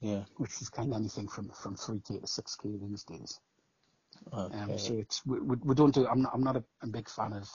[0.00, 0.24] Yeah.
[0.36, 3.40] which is kind of anything from from three k to six k these days.
[4.32, 4.56] Okay.
[4.58, 6.06] Um, so it's we, we, we don't do.
[6.06, 7.48] I'm not I'm not a, a big fan of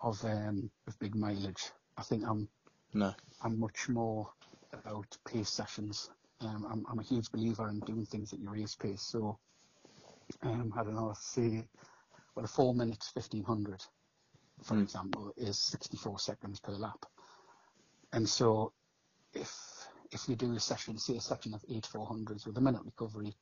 [0.00, 1.70] of um of big mileage.
[1.96, 2.48] I think I'm
[2.94, 3.14] no.
[3.42, 4.30] I'm much more
[4.72, 6.10] about pace sessions.
[6.40, 9.02] Um, I'm, I'm a huge believer in doing things at your race pace.
[9.02, 9.38] So,
[10.42, 11.68] um, I don't know, say,
[12.36, 13.82] well, a four minutes 1500,
[14.64, 14.82] for Mm.
[14.82, 17.06] example, is 64 seconds per lap.
[18.12, 18.72] And so,
[19.34, 22.82] if if you do a session, say a session of eight 400s with a minute
[22.84, 23.36] recovery,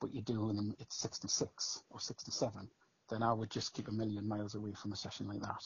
[0.00, 2.70] but you're doing them at 66 or 67,
[3.10, 5.62] then I would just keep a million miles away from a session like that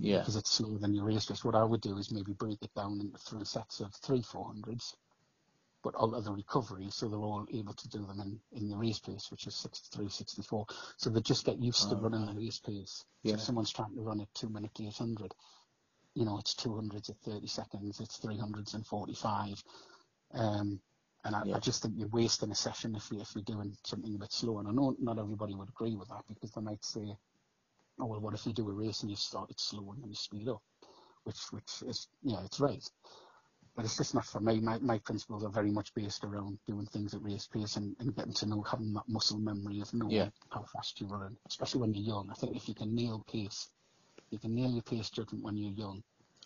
[0.00, 0.20] Yeah.
[0.20, 1.44] because it's slower than your race pace.
[1.44, 4.94] What I would do is maybe break it down into three sets of three 400s,
[5.82, 8.76] but all of the recovery, so they're all able to do them in, in the
[8.76, 10.66] race pace, which is 63, 64.
[10.98, 12.34] So they just get used to Oh, running right.
[12.34, 13.04] the race pace.
[13.22, 13.32] Yeah.
[13.32, 15.34] So if someone's trying to run at two minute 800,
[16.14, 19.62] you know, it's 200s at 30 seconds, it's 300s in 45.
[20.34, 20.80] Um,
[21.24, 21.56] And I, Yeah.
[21.56, 24.32] I just think you're wasting a session if, you, if you're doing something a bit
[24.32, 24.58] slow.
[24.58, 27.16] And I know not everybody would agree with that because they might say,
[28.02, 30.16] oh, well, what if you do a race and you started slow and then you
[30.16, 30.62] speed up?
[31.24, 32.82] Which, which is, yeah, it's right.
[33.76, 34.60] But it's just not for me.
[34.60, 38.14] My, my principles are very much based around doing things at race pace and, and
[38.14, 40.28] getting to know, having that muscle memory of knowing Yeah.
[40.50, 42.30] how fast you're running, especially when you're young.
[42.30, 43.68] I think if you can nail pace,
[44.30, 46.02] you can nail your pace judgment when you're young.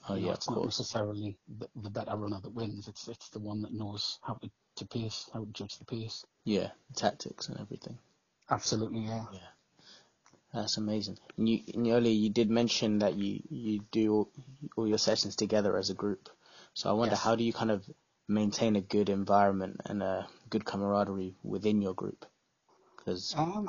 [0.08, 2.88] Oh You know, yeah, it's not necessarily the, the better runner that wins.
[2.88, 6.24] It's it's the one that knows how to, to pace, how to judge the pace.
[6.44, 7.98] Yeah, tactics and everything.
[8.50, 9.24] Absolutely, yeah.
[9.32, 9.48] Yeah.
[10.54, 11.18] That's amazing.
[11.38, 14.30] And you, and earlier you did mention that you, you do all,
[14.76, 16.30] all your sessions together as a group.
[16.74, 17.24] So I wonder Yes.
[17.24, 17.84] how do you kind of
[18.28, 22.26] maintain a good environment and a good camaraderie within your group?
[22.96, 23.68] Because Um,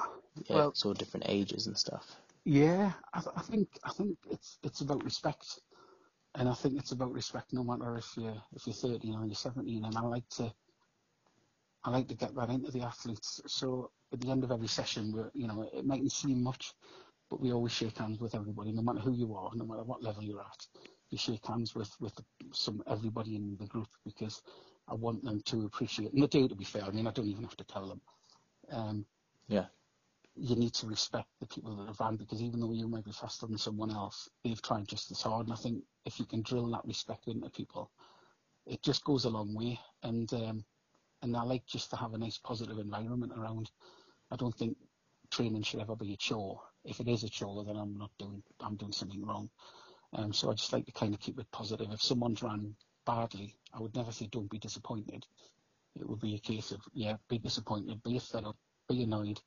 [0.50, 2.16] yeah, well- it's all different ages and stuff.
[2.46, 5.60] yeah, I, th- I think I think it's it's about respect,
[6.36, 9.36] and I think it's about respect no matter if you're if you're 13 or you're
[9.36, 9.86] 17.
[9.86, 10.54] And I like to
[11.86, 13.42] I like to get that into the athletes.
[13.48, 16.74] So at the end of every session, we're you know it mightn't seem much,
[17.30, 20.04] but we always shake hands with everybody, no matter who you are, no matter what
[20.04, 20.68] level you're at.
[21.12, 22.20] You shake hands with with
[22.54, 24.42] some everybody in the group because
[24.88, 26.14] I want them to appreciate.
[26.14, 26.84] And they do, to be fair.
[26.84, 28.02] I mean, I don't even have to tell them.
[28.72, 29.06] Um,
[29.48, 29.68] Yeah.
[30.36, 33.12] you need to respect the people that have ran because even though you might be
[33.12, 35.48] faster than someone else, they've tried just as hard.
[35.48, 37.92] And I think if you can drill that respect into people,
[38.66, 39.80] it just goes a long way.
[40.04, 40.66] And um,
[41.26, 43.72] and I like just to have a nice positive environment around.
[44.32, 44.78] I don't think
[45.32, 46.62] training should ever be a chore.
[46.84, 49.50] If it is a chore, then I'm not doing I'm doing something wrong.
[50.14, 51.92] Um, so I just like to kind of keep it positive.
[51.92, 55.26] If someone's ran badly, I would never say don't be disappointed.
[55.96, 58.58] It would be a case of yeah, be disappointed, be fed up,
[58.88, 59.42] be annoyed,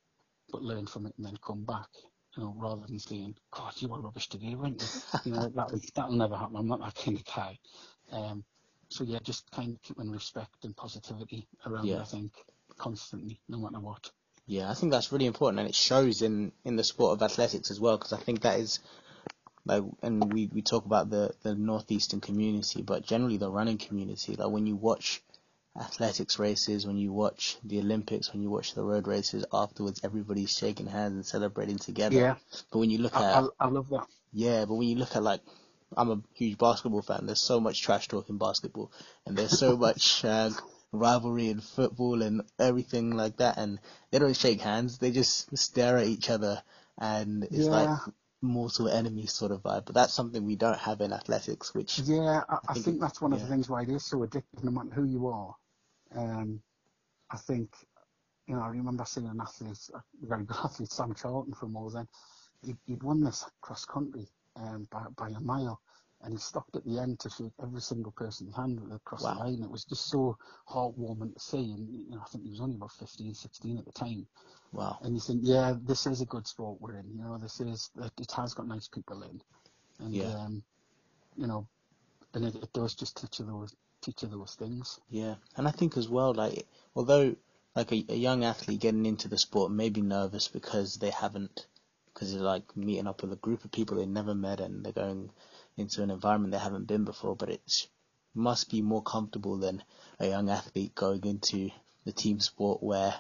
[0.51, 1.89] but learn from it and then come back.
[2.37, 4.91] You know, rather than saying, "God, you were rubbish today, weren't you?"
[5.25, 6.57] you know, that that'll never happen.
[6.57, 7.59] I'm not that kind of guy.
[8.11, 8.45] Um,
[8.89, 11.87] so yeah, just kind of keeping respect and positivity around.
[11.87, 12.01] Yeah.
[12.01, 12.33] I think
[12.77, 14.11] constantly, no matter what.
[14.47, 17.71] Yeah, I think that's really important, and it shows in in the sport of athletics
[17.71, 18.81] as well, because I think that is
[19.67, 24.37] like, and we we talk about the the northeastern community, but generally the running community.
[24.37, 25.23] Like when you watch
[25.79, 30.51] athletics races, when you watch the Olympics, when you watch the road races, afterwards everybody's
[30.51, 32.17] shaking hands and celebrating together.
[32.17, 32.37] Yeah,
[32.73, 34.07] But when you look I, at I, I love that.
[34.33, 35.41] yeah, but when you look at like,
[35.97, 37.27] I'm a huge basketball fan.
[37.27, 38.93] There's so much trash talk in basketball,
[39.27, 40.51] and there's so much uh,
[40.93, 43.59] rivalry in football and everything like that.
[43.59, 46.63] And they don't shake hands; they just stare at each other,
[46.99, 47.93] and it's like
[48.41, 49.87] mortal enemy sort of vibe.
[49.87, 53.21] But that's something we don't have in athletics, which Yeah, I, I think think, that's
[53.21, 53.47] one of yeah.
[53.47, 55.55] the things why it is so addictive, no matter who you are.
[56.15, 56.63] Um,
[57.31, 57.71] I think,
[58.47, 62.09] you know, I remember seeing an athlete, a very good athlete, Sam Charlton from Walden.
[62.65, 65.81] He'd, he'd won this cross country um, by, by a mile,
[66.23, 69.35] and he stopped at the end to shake every single person's hand across Wow.
[69.35, 69.63] the line.
[69.63, 70.37] It was just so
[70.69, 71.73] heartwarming to see.
[71.73, 74.27] And you know, I think he was only about 15, 16 at the time.
[74.73, 77.09] wow, And you think, yeah, this is a good sport we're in.
[77.11, 79.41] You know, this is it has got nice people in,
[80.05, 80.35] and Yeah.
[80.35, 80.63] um,
[81.37, 81.67] you know,
[82.35, 85.01] and it, it does just teach you those teach you those things.
[85.11, 85.37] yeah.
[85.57, 87.37] And I think as well, like although
[87.77, 91.67] like a, a young athlete getting into the sport may be nervous because they haven't
[92.19, 94.93] because they're like meeting up with a group of people they never met and they're
[94.93, 95.31] going
[95.77, 97.87] into an environment they haven't been before, but it
[98.35, 99.85] must be more comfortable than
[100.19, 101.71] a young athlete going into
[102.05, 103.15] the team sport where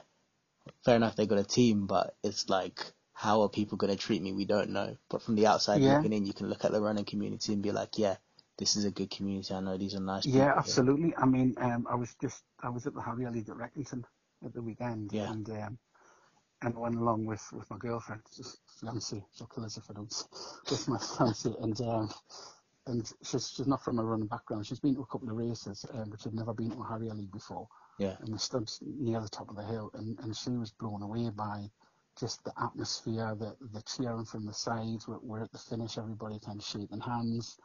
[0.84, 4.20] fair enough they got a team, but it's like how are people going to treat
[4.20, 4.32] me?
[4.32, 4.96] We don't know.
[5.08, 5.98] But from the outside Yeah.
[5.98, 8.16] looking in, you can look at the running community and be like, yeah,
[8.58, 9.54] this is a good community.
[9.54, 10.40] I know these are nice people.
[10.40, 11.14] Yeah, here." absolutely.
[11.16, 14.02] I mean, um, I was just I was at the Harrier League at Wrekenton
[14.44, 15.30] at the weekend, Yeah.
[15.30, 15.78] and um,
[16.62, 19.24] and went along with with my girlfriend, just fiance.
[19.36, 20.24] She'll kill us if I don't.
[20.70, 22.10] With my fiance, and um,
[22.86, 24.66] and she's she's not from a running background.
[24.66, 27.14] She's been to a couple of races, um, but she'd never been to a Harrier
[27.14, 27.68] League before.
[27.98, 28.16] Yeah.
[28.20, 31.30] and we stood near the top of the hill, and, and she was blown away
[31.30, 31.68] by
[32.18, 35.06] just the atmosphere, the the cheering from the sides.
[35.06, 37.58] We're, we're at the finish, everybody kind of shaking hands,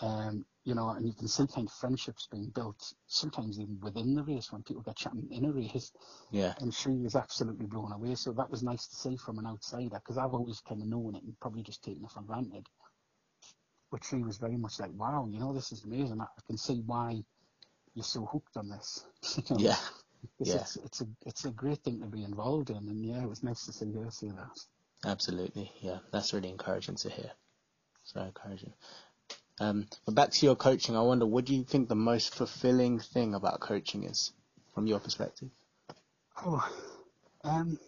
[0.00, 4.14] um, you know, and you can see kind of friendships being built sometimes even within
[4.14, 5.92] the race when people get chatting in a race.
[6.30, 6.54] Yeah.
[6.60, 8.14] And she was absolutely blown away.
[8.14, 11.14] So that was nice to see from an outsider because I've always kind of known
[11.16, 12.66] it and probably just taken it for granted.
[13.90, 16.20] But she was very much like, wow, you know, this is amazing.
[16.20, 17.24] I can see why
[17.94, 19.04] you're so hooked on this.
[19.48, 19.76] You know, Yeah.
[20.38, 20.56] it's, Yeah.
[20.56, 23.42] it's, it's a it's a great thing to be involved in, and yeah, it was
[23.42, 24.60] nice to see her say that.
[25.04, 25.72] Absolutely.
[25.80, 25.98] Yeah.
[26.12, 27.32] That's really encouraging to hear.
[28.02, 28.72] It's very encouraging.
[29.60, 32.98] Um, but back to your coaching, I wonder, what do you think the most fulfilling
[32.98, 34.32] thing about coaching is,
[34.74, 35.50] from your perspective?
[36.44, 36.66] Oh,
[37.44, 37.78] um,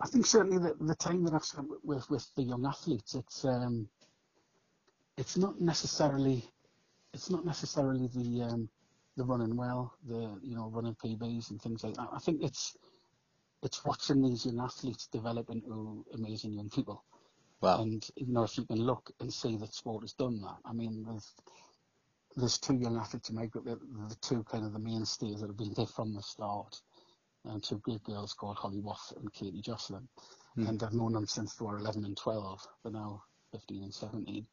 [0.00, 3.44] I think certainly the, the time that I've spent with, with, the young athletes, it's
[3.44, 3.88] um,
[5.18, 6.44] it's not necessarily
[7.12, 8.68] it's not necessarily the um,
[9.16, 12.08] they're running well, they're you know running PBs and things like that.
[12.12, 12.76] I think it's
[13.62, 17.04] it's watching these young athletes develop into amazing young people.
[17.64, 17.80] Wow.
[17.80, 20.74] And you know, if you can look and see that sport has done that, I
[20.74, 21.32] mean, there's
[22.36, 23.76] there's two young athletes in my group, the,
[24.08, 26.82] the two kind of the mainstays that have been there from the start,
[27.46, 30.08] and two great girls called Holly Watt and Katie Jocelyn,
[30.58, 30.68] Mm.
[30.68, 32.68] and I've known them since they were 11 and 12.
[32.82, 34.46] They're now 15 and 17,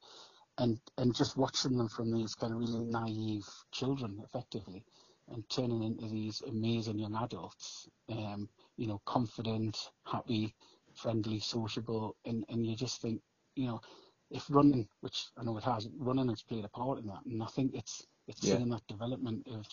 [0.58, 4.86] and and just watching them from these kind of really naive children, effectively,
[5.28, 10.56] and turning into these amazing young adults, um, you know, confident, happy,
[10.96, 13.22] friendly, sociable, and and you just think,
[13.56, 13.82] you know,
[14.32, 17.44] if running, which I know it has, running has played a part in that, and
[17.44, 18.50] I think it's it's Yeah.
[18.50, 19.68] seeing that development of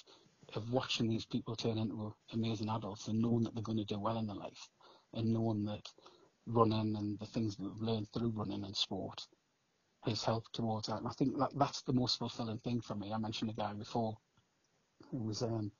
[0.54, 4.00] of watching these people turn into amazing adults and knowing that they're going to do
[4.00, 4.68] well in their life,
[5.14, 5.88] and knowing that
[6.46, 9.26] running and the things that they've learned through running and sport
[10.04, 10.98] has helped towards that.
[10.98, 13.12] And I think that that's the most fulfilling thing for me.
[13.12, 14.16] I mentioned a guy before
[15.10, 15.72] who was um,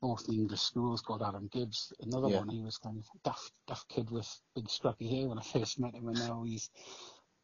[0.00, 1.92] both the English schools called Adam Gibbs.
[2.00, 2.38] Another Yeah.
[2.38, 5.78] one, he was kind of daft, daft kid with big scruffy hair when I first
[5.78, 6.70] met him, and now he's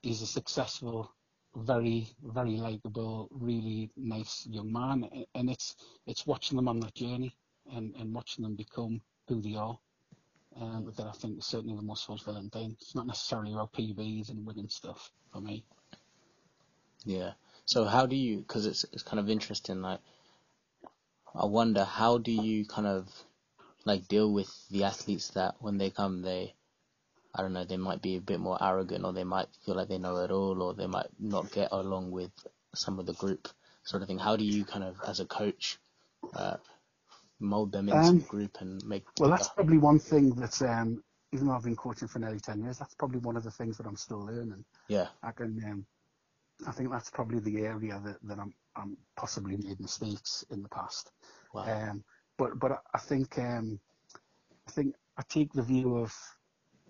[0.03, 1.11] he's a successful,
[1.55, 5.09] very very likable, really nice young man.
[5.35, 5.77] And it's
[6.07, 7.37] it's watching them on that journey
[7.73, 9.79] and, and watching them become who they are.
[10.57, 12.77] Um, that I think is certainly the most fulfilling thing.
[12.81, 15.65] It's not necessarily about PBs and winning stuff for me.
[17.05, 17.33] Yeah.
[17.65, 18.39] So how do you?
[18.39, 19.83] Because it's it's kind of interesting.
[19.83, 20.01] Like,
[21.37, 23.09] I wonder how do you kind of
[23.85, 26.55] like deal with the athletes that when they come they,
[27.35, 29.89] I don't know, they might be a bit more arrogant or they might feel like
[29.89, 32.33] they know it all or they might not get along with
[32.75, 33.49] some of the group
[33.85, 34.19] sort of thing.
[34.19, 35.79] How do you kind of as a coach,
[36.35, 36.57] uh,
[37.41, 39.05] mold them into Um, the group and make?
[39.19, 42.63] Well, that's probably one thing that, um, even though I've been coaching for nearly 10
[42.63, 44.65] years, that's probably one of the things that I'm still learning.
[44.89, 45.09] yeah.
[45.23, 45.87] I can, um,
[46.67, 50.69] I think that's probably the area that, that I'm, I'm possibly made mistakes in the
[50.69, 51.11] past.
[51.53, 51.63] Wow.
[51.91, 52.05] Um,
[52.39, 53.81] but, but I- think, um,
[54.67, 56.13] I think I take the view of,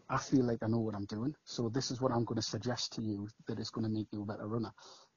[0.08, 1.34] I feel like I know what I'm doing.
[1.44, 4.08] So this is what I'm going to suggest to you that is going to make
[4.12, 4.72] you a better runner.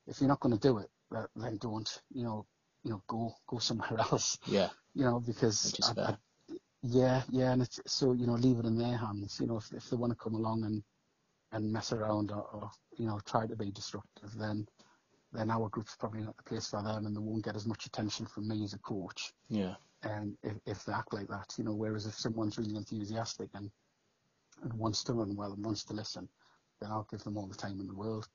[0.08, 0.90] If you're not going to do it,
[1.36, 2.46] then don't, you know,
[2.84, 4.70] you know, go, go somewhere else Yeah.
[4.96, 6.02] you know, because I.
[6.02, 6.18] I,
[6.82, 9.38] yeah, yeah, and it's so you know, leave it in their hands.
[9.42, 10.84] You know, if if they want to come along and
[11.52, 14.68] and mess around or, or you know try to be destructive, then
[15.34, 17.86] then our group's probably not the place for them, and they won't get as much
[17.88, 19.34] attention from me as a coach.
[19.50, 19.76] Yeah.
[20.04, 23.72] And if if they act like that, you know, whereas if someone's really enthusiastic and
[24.64, 26.30] and wants to run well and wants to listen,
[26.82, 28.28] then I'll give them all the time in the world.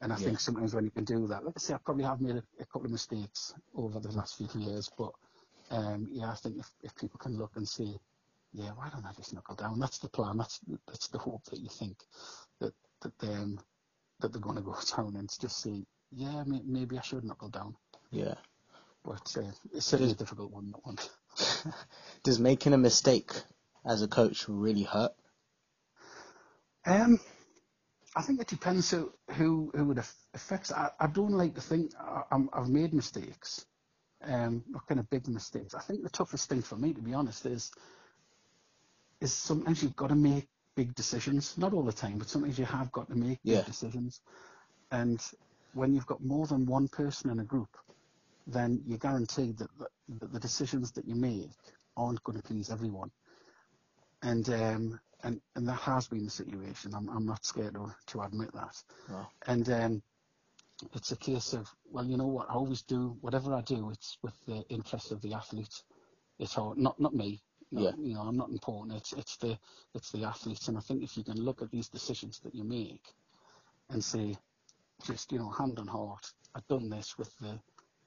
[0.00, 0.26] And I Yeah.
[0.26, 2.44] think sometimes when you can do that, like I say, I probably have made a,
[2.60, 5.12] a couple of mistakes over the last few years, but
[5.70, 7.96] um, yeah, I think if, if people can look and see,
[8.52, 9.78] yeah, why don't I just knuckle down?
[9.78, 10.38] That's the plan.
[10.38, 11.98] That's that's the hope that you think
[12.60, 13.58] that that um,
[14.20, 17.48] that they're going to go down and just say, yeah, may, maybe I should knuckle
[17.48, 17.74] down.
[18.10, 18.34] Yeah.
[19.04, 20.72] But uh, it's certainly a difficult one.
[20.72, 20.98] That one.
[22.24, 23.32] Does making a mistake
[23.84, 25.12] as a coach really hurt?
[26.86, 27.20] Um,
[28.16, 29.98] I think it depends who who, who it
[30.34, 30.72] affects.
[30.72, 33.64] I, I don't like to think I, I'm, I've made mistakes,
[34.22, 35.74] um, not kind of big mistakes.
[35.74, 37.70] I think the toughest thing for me, to be honest, is
[39.20, 40.48] is sometimes you've got to make
[40.80, 41.58] big decisions.
[41.58, 43.56] Not all the time, but sometimes you have got to make Yeah.
[43.58, 44.22] big decisions.
[44.90, 45.20] And
[45.74, 47.72] when you've got more than one person in a group,
[48.46, 49.88] then you're guaranteed that the,
[50.20, 51.50] that the decisions that you make
[51.96, 53.10] aren't going to please everyone.
[54.22, 56.94] And um, and and that has been the situation.
[56.94, 58.76] I'm I'm not scared to, to admit that.
[59.46, 60.02] And um,
[60.94, 62.50] it's a case of well, you know what?
[62.50, 63.90] I always do whatever I do.
[63.90, 65.82] It's with the interest of the athlete.
[66.38, 67.42] It's all not not me.
[67.70, 67.92] Yeah.
[67.98, 68.96] You know, I'm not important.
[68.96, 69.58] It's it's the
[69.94, 70.68] it's the athletes.
[70.68, 73.14] And I think if you can look at these decisions that you make
[73.90, 74.36] and say,
[75.04, 77.58] just you know, hand on heart, I've done this with the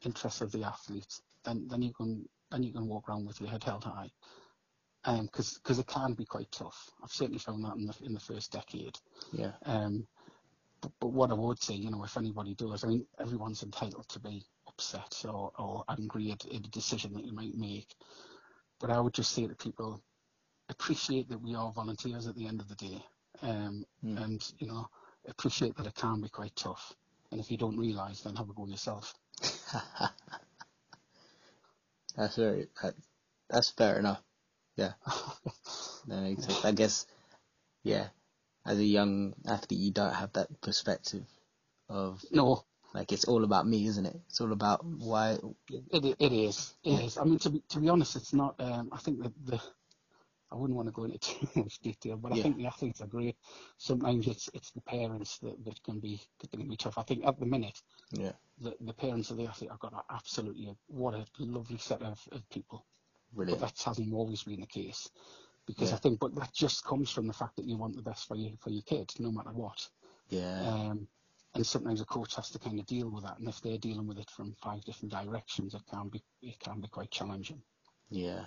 [0.06, 3.50] interest of the athletes, then then you can then you can walk around with your
[3.50, 4.12] head held high.
[5.06, 6.92] Because because it can be quite tough.
[7.04, 8.98] I've certainly found that in the in the first decade.
[9.32, 9.52] Yeah.
[9.66, 10.08] Um,
[10.82, 14.08] but, but what I would say, you know, if anybody does, I mean, everyone's entitled
[14.10, 17.96] to be upset or, or angry at, at a decision that you might make.
[18.80, 20.02] But I would just say to people,
[20.70, 23.04] appreciate that we are volunteers at the end of the day.
[23.42, 24.22] Um, Mm.
[24.24, 24.90] And, you know,
[25.28, 26.94] appreciate that it can be quite tough.
[27.32, 29.14] And if you don't realise, then have a go yourself.
[32.16, 32.94] That's very that,
[33.50, 34.22] that's fair enough.
[34.76, 34.94] Yeah,
[36.08, 36.64] that makes sense.
[36.64, 37.08] I guess,
[37.84, 38.10] yeah,
[38.66, 41.24] as a young athlete, you don't have that perspective
[41.90, 44.16] of no, like it's all about me, isn't it?
[44.30, 45.38] It's all about why.
[45.70, 46.76] It, it is.
[46.84, 47.18] It is.
[47.18, 48.56] I mean, to be, to be honest, it's not.
[48.60, 49.62] Um, I think that the.
[50.52, 53.08] I wouldn't want to go into too much detail, but I think the athletes are
[53.08, 53.36] great.
[53.78, 57.00] Sometimes it's it's the parents that, that can be that can be tough.
[57.00, 57.82] I think at the minute
[58.12, 62.20] Yeah, the, the parents of the athlete have got absolutely what a lovely set of,
[62.32, 62.86] of people.
[63.34, 63.62] Brilliant.
[63.62, 65.10] But that hasn't always been the case
[65.66, 65.96] because Yeah.
[65.96, 68.36] I think, but that just comes from the fact that you want the best for
[68.36, 69.88] you for your kid, no matter what.
[70.30, 70.62] Yeah.
[70.62, 71.08] Um,
[71.56, 74.08] and sometimes a coach has to kind of deal with that, and if they're dealing
[74.08, 77.62] with it from five different directions, it can be it can be quite challenging.
[78.10, 78.46] Yeah,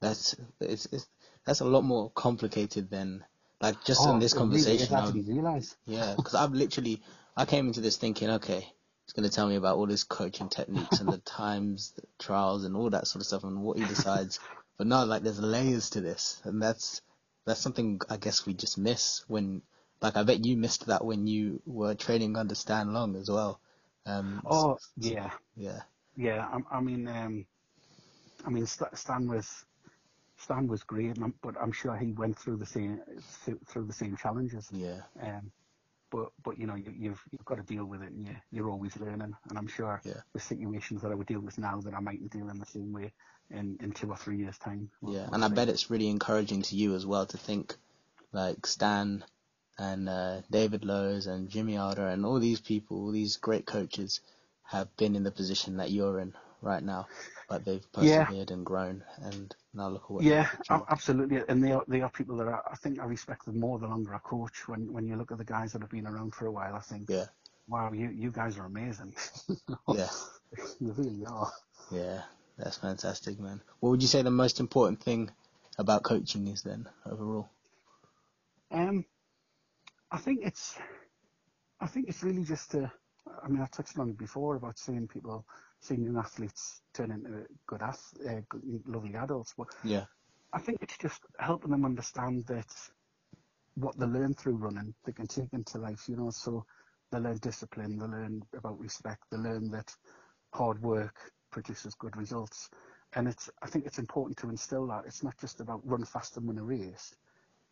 [0.00, 1.08] that's it's, it's
[1.44, 3.24] that's a lot more complicated than
[3.60, 4.94] like just in oh, this Oh, it really conversation.
[4.94, 7.02] Um, I yeah, because I've literally
[7.36, 8.60] I came into this thinking, okay,
[9.04, 12.76] he's gonna tell me about all his coaching techniques and the times, the trials, and
[12.76, 14.40] all that sort of stuff, and what he decides.
[14.76, 17.02] but no, like there's layers to this, and that's
[17.46, 19.62] that's something I guess we just miss when,
[20.00, 23.60] like, I bet you missed that when you were training under Stan Long as well.
[24.06, 25.80] Um, Oh yeah, yeah,
[26.16, 26.46] yeah.
[26.52, 27.46] I, I mean, um,
[28.44, 29.64] I mean, Stan was
[30.38, 33.00] Stan was great, but I'm sure he went through the same
[33.66, 34.68] through, the same challenges.
[34.72, 35.50] yeah, Um,
[36.10, 38.70] but but you know you, you've you've got to deal with it, and you you're
[38.70, 39.34] always learning.
[39.48, 40.22] And I'm sure Yeah.
[40.32, 42.92] the situations that I would deal with now that I mightn't deal in the same
[42.92, 43.12] way
[43.50, 44.90] in, in two or three years time.
[45.02, 47.76] We'll- Yeah, we'll and I bet it's really encouraging to you as well to think
[48.32, 49.24] like Stan
[49.78, 54.20] and uh, David Lowe's and Jimmy Alder and all these people, all these great coaches
[54.64, 57.08] have been in the position that you're in right now,
[57.48, 58.28] but they've Yeah.
[58.28, 60.88] persevered and grown, and now look at what Yeah, they've a- achieved.
[60.90, 61.42] absolutely.
[61.48, 63.86] And they are they are people that I, I think I respect them more the
[63.86, 64.68] longer I coach.
[64.68, 66.80] When when you look at the guys that have been around for a while, I
[66.80, 67.26] think, Yeah,
[67.68, 69.14] wow, you you guys are amazing.
[69.88, 70.08] yeah,
[70.80, 71.52] you really are.
[71.90, 72.22] yeah.
[72.58, 73.60] That's fantastic, man.
[73.78, 75.30] What would you say the most important thing
[75.78, 77.48] about coaching is then overall?
[78.70, 79.04] Um,
[80.10, 80.78] I think it's,
[81.80, 82.90] I think it's really just to.
[83.44, 85.44] I mean, I touched on it before about seeing people,
[85.80, 89.54] seeing young athletes turn into good, ath- uh, good lovely adults.
[89.56, 90.06] But Yeah,
[90.52, 92.72] I think it's just helping them understand that
[93.74, 96.08] what they learn through running, they can take into life.
[96.08, 96.64] You know, so
[97.12, 99.94] they learn discipline, they learn about respect, they learn that
[100.54, 102.70] hard work produces good results.
[103.14, 105.04] And it's, I think it's important to instill that.
[105.06, 107.14] It's not just about run fast and win a race.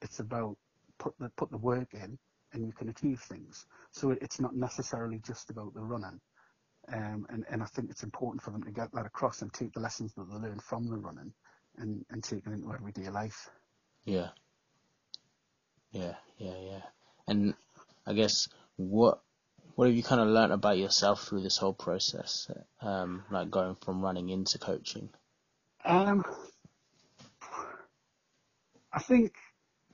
[0.02, 0.56] It's about
[0.98, 2.18] put the put the work in,
[2.52, 3.66] and you can achieve things.
[3.92, 6.20] So it- it's not necessarily just about the running.
[6.92, 9.72] Um, and, and I think it's important for them to get that across and take
[9.72, 11.32] the lessons that they learn from the running
[11.78, 13.50] and, and take it into everyday life.
[14.04, 14.28] yeah,
[15.90, 16.82] yeah, yeah, yeah.
[17.28, 17.54] And
[18.06, 19.20] I guess what
[19.74, 23.76] what have you kind of learnt about yourself through this whole process, um, like going
[23.76, 25.10] from running into coaching?
[25.84, 26.24] Um,
[28.92, 29.34] I think,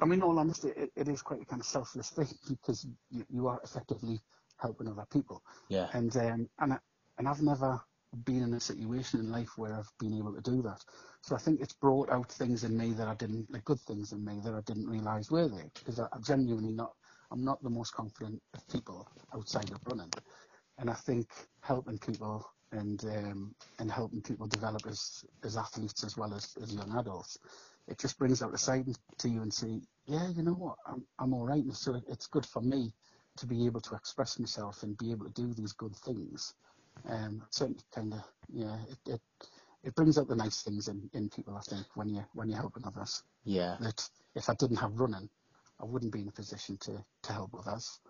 [0.02, 3.24] I mean, all honesty, it, it is quite a kind of selfless thing because you,
[3.30, 4.20] you are effectively
[4.58, 5.42] helping other people.
[5.68, 6.78] Yeah, And um, and I,
[7.18, 7.80] and I've never
[8.24, 10.84] been in a situation in life where I've been able to do that.
[11.22, 14.12] So I think it's brought out things in me that I didn't, like good things
[14.12, 16.92] in me that I didn't realise were there because I, I'm genuinely not,
[17.30, 20.12] I'm not the most confident of people outside of running.
[20.78, 21.28] And I think
[21.62, 26.74] helping people and um, and helping people develop as, as athletes as well as, as
[26.74, 27.38] young adults,
[27.88, 28.86] it just brings out the side
[29.18, 31.62] to you and say, yeah, you know what, I'm, I'm all right.
[31.64, 32.92] And so it, it's good for me
[33.38, 36.54] to be able to express myself and be able to do these good things.
[37.08, 39.20] Um, certainly kind of, yeah, it, it,
[39.84, 42.60] it brings out the nice things in, in people, I think, when you when you're
[42.60, 43.24] helping others.
[43.44, 45.30] yeah, That if I didn't have running,
[45.80, 48.00] I wouldn't be in a position to, to help others.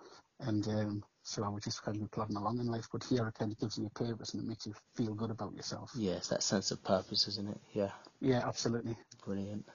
[0.41, 2.89] And um, so I was just kind of plodding along in life.
[2.93, 5.31] But here it kind of gives you a purpose and it makes you feel good
[5.31, 5.93] about yourself.
[5.97, 6.15] yeah.
[6.15, 7.61] It's that sense of purpose, isn't it?
[7.73, 7.91] Yeah.
[8.21, 8.97] Yeah, absolutely.
[9.25, 9.67] Brilliant.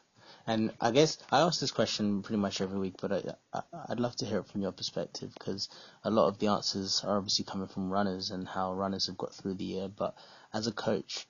[0.45, 3.99] And I guess I ask this question pretty much every week, but I, I, I'd
[3.99, 5.69] love to hear it from your perspective because
[6.03, 9.33] a lot of the answers are obviously coming from runners and how runners have got
[9.33, 9.87] through the year.
[9.87, 10.15] But
[10.53, 11.27] as a coach,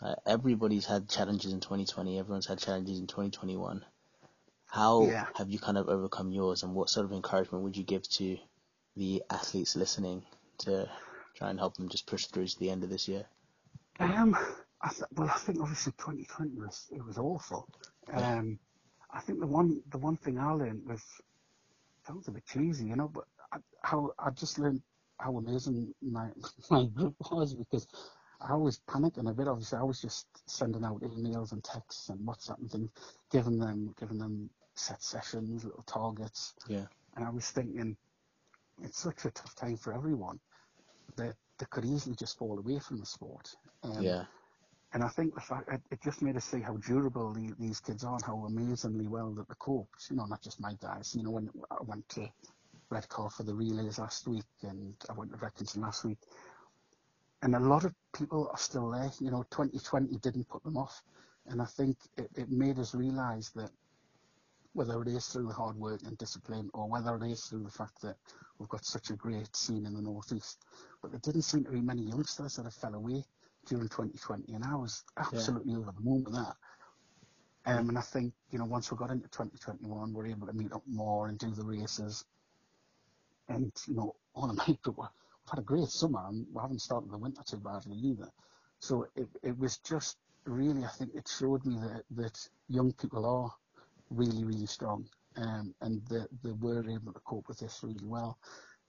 [0.00, 2.18] uh, everybody's had challenges in 2020.
[2.18, 3.84] Everyone's had challenges in 2021.
[4.66, 5.26] How Yeah.
[5.34, 8.38] have you kind of overcome yours, and what sort of encouragement would you give to
[8.98, 10.22] the athletes listening
[10.58, 10.90] to
[11.36, 13.26] try and help them just push through to the end of this year?
[14.00, 14.36] Um,
[14.82, 17.68] I th- well, I think obviously 2020 was it was awful.
[18.12, 18.58] Um,
[19.12, 21.02] I think the one the one thing I learned was
[22.06, 24.82] sounds a bit cheesy, you know, but I, how I just learned
[25.18, 26.30] how amazing my
[26.70, 27.86] my group was because
[28.40, 29.48] I was panicking a bit.
[29.48, 32.90] Obviously, I was just sending out emails and texts and WhatsApp and things,
[33.30, 36.86] giving them giving them set sessions, little targets, Yeah.
[37.16, 37.96] and I was thinking
[38.82, 40.40] it's such a tough time for everyone
[41.16, 43.48] that they could easily just fall away from the sport.
[43.82, 44.24] Um, Yeah.
[44.92, 47.80] and I think the fact it, it just made us see how durable the, these
[47.80, 50.08] kids are and how amazingly well that they coped.
[50.10, 51.14] You know, not just my guys.
[51.14, 52.28] You know, when I went to
[52.90, 56.18] Redcar for the relays last week and I went to Wrekenton last week,
[57.42, 59.10] and a lot of people are still there.
[59.20, 61.02] You know, 2020 didn't put them off,
[61.46, 63.70] and I think it, it made us realise that
[64.72, 67.70] whether it is through the hard work and discipline or whether it is through the
[67.70, 68.16] fact that
[68.58, 70.64] we've got such a great scene in the northeast,
[71.02, 73.24] but there didn't seem to be many youngsters that have fell away
[73.66, 75.78] during 2020, and I was absolutely yeah.
[75.78, 76.54] over the moon with that.
[77.66, 80.72] Um, and I think, you know, once we got into 2021, we're able to meet
[80.72, 82.24] up more and do the races.
[83.48, 87.10] And, you know, all the people, we've had a great summer and we haven't started
[87.10, 88.30] the winter too badly either.
[88.78, 90.16] So it, it was just
[90.46, 93.52] really, I think it showed me that, that young people are
[94.10, 95.06] really, really strong
[95.36, 98.38] um, and that they were able to cope with this really well.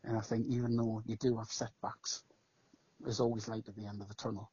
[0.03, 2.23] And I think even though you do have setbacks,
[2.99, 4.49] there's always light at the end of the tunnel.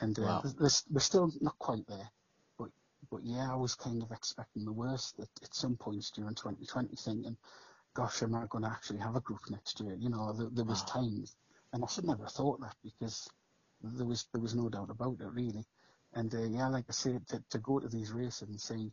[0.00, 0.42] And uh, wow.
[0.58, 2.10] there's, we're still not quite there.
[2.58, 2.70] But,
[3.10, 6.94] but yeah, I was kind of expecting the worst at, at some points during 2020,
[6.96, 7.36] thinking,
[7.94, 9.96] gosh, am I going to actually have a group next year?
[9.98, 11.02] You know, there, there was wow.
[11.02, 11.36] times,
[11.72, 13.28] and I should never have thought that because
[13.82, 15.64] there was there was no doubt about it really.
[16.12, 18.92] And uh, yeah, like I said, to, to go to these races and see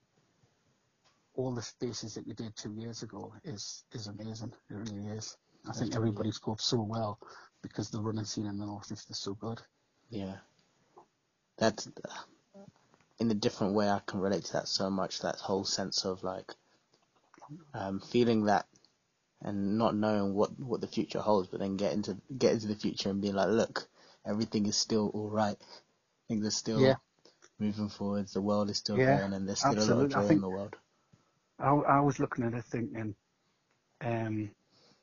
[1.38, 4.52] all the spaces that you did two years ago is is amazing.
[4.70, 5.38] It really is.
[5.70, 7.20] I think everybody's coped so well
[7.62, 9.62] because the running scene in the northeast is so good.
[10.10, 10.36] Yeah,
[11.58, 11.88] that's
[13.20, 13.90] in a different way.
[13.90, 15.20] I can relate to that so much.
[15.20, 16.54] That whole sense of like
[17.74, 18.66] um, feeling that
[19.42, 22.76] and not knowing what what the future holds, but then get into get into the
[22.76, 23.88] future and being like, look,
[24.26, 25.58] everything is still all right.
[26.28, 26.96] Things are still yeah.
[27.60, 28.34] moving forwards.
[28.34, 30.06] The world is still yeah, going, and there's still absolutely.
[30.06, 30.76] a lot of joy in the world.
[31.60, 33.16] I, I was looking at it thinking,
[34.02, 34.52] um,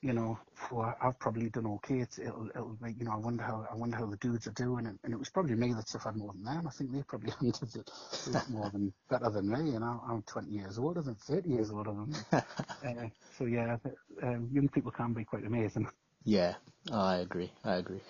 [0.02, 0.38] you know,
[0.70, 2.00] well, I've probably done okay.
[2.00, 4.52] It's, it'll, it'll make, you know, I wonder how, I wonder how the dudes are
[4.52, 4.86] doing.
[4.86, 6.66] And, and it was probably me that suffered more than them.
[6.66, 7.90] I think they probably handled it
[8.26, 9.74] a lot more than, better than me.
[9.74, 12.18] And I, I'm 20 years older than 30 years older than me.
[12.32, 13.76] uh, so yeah,
[14.22, 15.88] um, young people can be quite amazing.
[16.24, 16.54] Yeah,
[16.90, 17.50] oh, I agree.
[17.64, 18.02] I agree.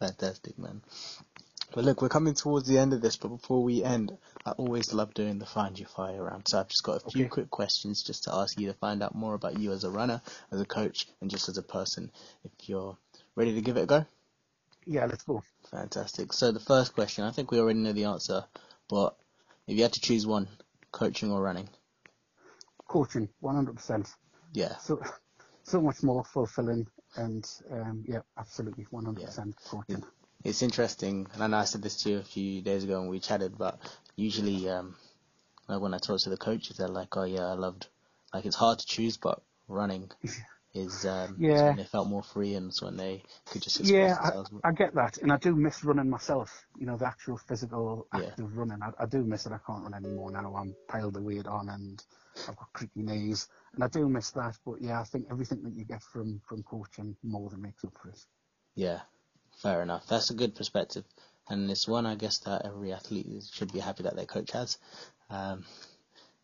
[0.00, 0.82] Fantastic, man.
[1.72, 4.16] But look, we're coming towards the end of this, but before we end,
[4.46, 6.48] I always love doing the Find Your Fire round.
[6.48, 7.30] So I've just got a few okay.
[7.30, 10.22] quick questions just to ask you to find out more about you as a runner,
[10.50, 12.10] as a coach, and just as a person.
[12.44, 12.96] If you're
[13.34, 14.06] ready to give it a go?
[14.86, 15.42] Yeah, let's go.
[15.70, 16.32] Fantastic.
[16.32, 18.44] So the first question, I think we already know the answer,
[18.88, 19.16] but
[19.66, 20.48] if you had to choose one,
[20.90, 21.68] coaching or running?
[22.88, 24.10] Coaching, 100%.
[24.54, 24.76] Yeah.
[24.78, 25.02] So,
[25.64, 29.52] so much more fulfilling and um, yeah, absolutely 100% yeah.
[29.66, 30.02] coaching
[30.44, 33.08] it's interesting, and I know I said this to you a few days ago when
[33.08, 33.78] we chatted, but
[34.16, 34.96] usually, um,
[35.68, 37.88] like when I talk to the coaches, they're like, "Oh yeah, I loved."
[38.32, 40.10] Like it's hard to choose, but running
[40.74, 41.68] is um, yeah.
[41.68, 44.16] when they felt more free and it's when they could just yeah.
[44.22, 46.66] I, I, get that, and I do miss running myself.
[46.78, 48.46] You know, the actual physical active yeah.
[48.60, 48.78] running.
[48.82, 49.52] I, I do miss it.
[49.52, 50.54] I can't run anymore now.
[50.54, 52.02] I'm piled the weight on and
[52.48, 54.56] I've got creaky knees, and I do miss that.
[54.64, 57.94] But yeah, I think everything that you get from from coaching more than makes up
[58.00, 58.20] for it.
[58.74, 59.00] Yeah,
[59.62, 60.06] Fair enough.
[60.08, 61.04] That's a good perspective,
[61.48, 64.78] and it's one I guess that every athlete should be happy that their coach has.
[65.30, 65.64] Um,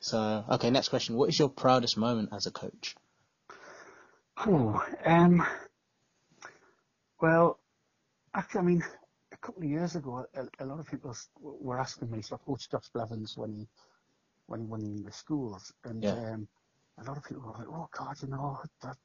[0.01, 1.17] so, okay, next question.
[1.17, 2.97] What is your proudest moment as a coach?
[4.45, 5.47] Oh, um,
[7.21, 7.61] well,
[8.35, 8.85] actually, I mean,
[9.33, 12.39] a couple of years ago, a, a lot of people were asking me, so I
[12.45, 13.69] coached Josh Blevins when he,
[14.47, 16.13] when he won the schools, and yeah.
[16.13, 16.49] um,
[16.99, 18.97] a lot of people were like, oh God, you know, that,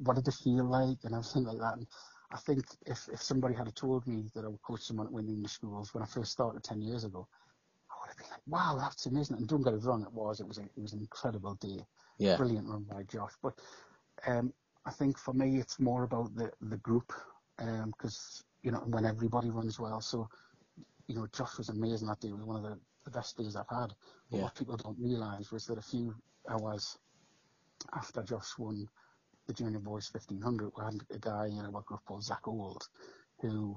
[0.00, 1.78] what did it feel like, and everything like that.
[1.78, 1.86] And
[2.32, 5.42] I think if, if somebody had told me that I would coach someone at Winning
[5.42, 7.26] the schools when I first started 10 years ago,
[7.90, 9.36] I would have been like, wow, that's amazing.
[9.36, 10.40] And don't get it wrong, it was.
[10.40, 11.84] It was, a, it was an incredible day.
[12.18, 12.36] Yeah.
[12.36, 13.32] Brilliant run by Josh.
[13.42, 13.60] But
[14.26, 14.52] um,
[14.86, 17.12] I think for me, it's more about the, the group
[17.56, 20.00] because, um, you know, when everybody runs well.
[20.00, 20.28] So,
[21.06, 22.28] you know, Josh was amazing that day.
[22.28, 23.92] It was one of the, the best days I've had.
[24.30, 24.42] But yeah.
[24.44, 26.14] what people don't realise was that a few
[26.48, 26.98] hours
[27.94, 28.88] after Josh won
[29.46, 32.88] the junior boys 1500, we had a guy in our group called Zach Old,
[33.40, 33.76] who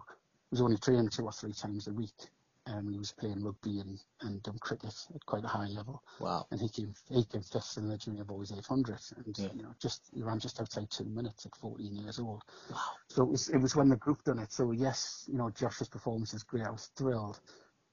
[0.52, 2.30] was only training two or three times a week.
[2.66, 6.04] And he was playing rugby and, and um, cricket at quite a high level.
[6.20, 6.48] Wow.
[6.52, 9.48] And he came he came fifth in the junior boys 800, and yeah.
[9.56, 12.44] you know just he ran just outside two minutes at 14 years old.
[12.70, 12.78] Wow.
[13.08, 14.52] So it was it was when the group done it.
[14.52, 16.66] So yes, you know Josh's performance is great.
[16.66, 17.40] I was thrilled,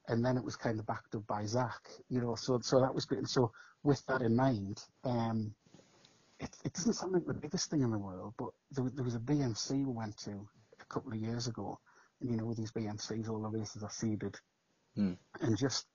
[0.09, 1.79] and then it was kind of backed up by Zach.
[2.09, 3.19] You know, so so that was great.
[3.19, 3.53] And so
[3.85, 5.55] with that in mind, um,
[6.39, 9.15] it, it doesn't sound like the biggest thing in the world, but there, there was
[9.15, 11.79] a BMC we went to a couple of years ago,
[12.21, 14.35] and you know, with these BMCs, all the races are seeded,
[14.97, 15.17] mm.
[15.41, 15.85] and just,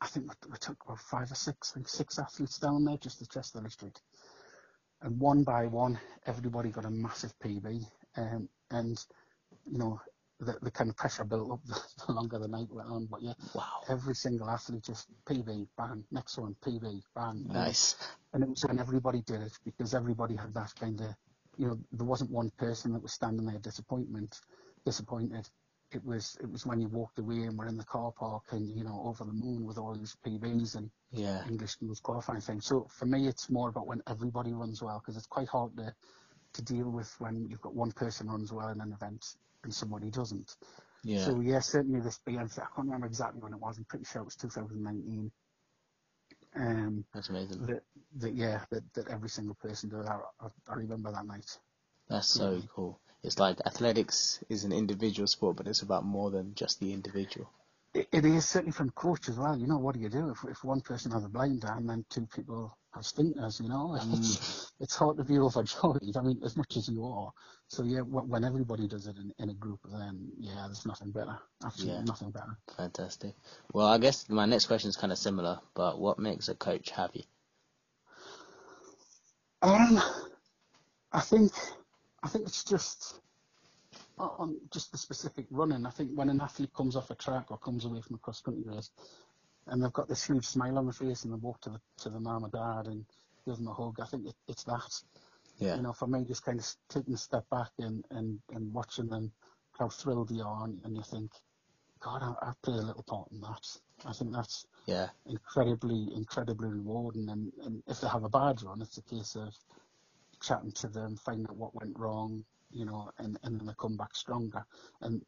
[0.00, 2.96] I think we, we, took about five or six, I think six athletes down there
[2.96, 4.00] just to test the street,
[5.02, 7.84] and one by one, everybody got a massive PB,
[8.16, 8.98] um, and
[9.70, 10.00] you know,
[10.40, 13.06] the, the kind of pressure built up the, the, longer the night went on.
[13.06, 13.64] But yeah, wow.
[13.88, 17.46] every single athlete just PB, bang, next one, PB, bang.
[17.48, 17.96] Nice.
[18.32, 21.14] And, it was when everybody did it because everybody had that kind of,
[21.56, 24.40] you know, there wasn't one person that was standing there disappointment,
[24.84, 25.48] disappointed.
[25.92, 28.70] It was it was when you walked away and were in the car park and
[28.76, 31.42] you know over the moon with all these PBs and yeah.
[31.48, 32.64] English schools qualifying things.
[32.64, 35.92] So for me, it's more about when everybody runs well because it's quite hard to
[36.52, 39.34] to deal with when you've got one person runs well in an event
[39.64, 40.56] and somebody doesn't.
[41.02, 41.24] Yeah.
[41.24, 42.20] So yeah, certainly this.
[42.26, 43.78] I can't remember exactly when it was.
[43.78, 45.30] I'm pretty sure it was 2019.
[46.56, 47.66] Um, That's amazing.
[47.66, 47.82] that
[48.16, 50.06] that yeah, that, that every single person did.
[50.06, 51.58] I, I, I remember that night.
[52.08, 52.66] That's so Yeah.
[52.74, 53.00] cool.
[53.22, 57.50] It's like athletics is an individual sport, but it's about more than just the individual.
[57.92, 59.58] It, it is certainly from coach as well.
[59.58, 62.04] You know, what do you do if if one person has a blinder and then
[62.08, 63.60] two people have stinkers?
[63.60, 66.16] You know, it's it's hard to be overjoyed.
[66.16, 67.32] I mean, as much as you are.
[67.68, 71.36] So yeah, when everybody does it in, in a group, then yeah, there's nothing better.
[71.64, 72.04] Absolutely Yeah.
[72.04, 72.56] nothing better.
[72.76, 73.34] Fantastic.
[73.72, 76.90] Well, I guess my next question is kind of similar, but what makes a coach
[76.90, 77.26] happy?
[79.62, 80.00] Um,
[81.12, 81.52] I think,
[82.22, 83.20] I think it's just
[84.20, 85.86] on just the specific running.
[85.86, 88.40] I think when an athlete comes off a track or comes away from a cross
[88.40, 88.90] country race,
[89.66, 92.10] and they've got this huge smile on their face and they walk to the to
[92.10, 93.04] the mum or dad and
[93.46, 93.96] give them a hug.
[94.00, 95.02] I think it, it's that.
[95.58, 95.76] Yeah.
[95.76, 99.08] You know, for me, just kind of taking a step back and and and watching
[99.08, 99.32] them,
[99.78, 101.32] how thrilled they are, and, and you think,
[102.00, 103.66] God, I, I play a little part in that.
[104.06, 105.08] I think that's Yeah.
[105.26, 107.28] incredibly, incredibly rewarding.
[107.28, 109.54] And, and if they have a bad run, it's a case of
[110.40, 113.96] chatting to them, finding out what went wrong, you know, and, and then they come
[113.96, 114.64] back stronger.
[115.00, 115.22] And,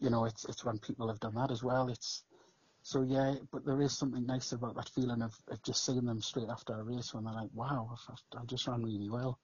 [0.00, 1.88] you know, it's, it's when people have done that as well.
[1.88, 2.22] It's,
[2.82, 6.20] so yeah, but there is something nice about that feeling of, of just seeing them
[6.20, 9.38] straight after a race when they're like, wow, I, I just ran really well.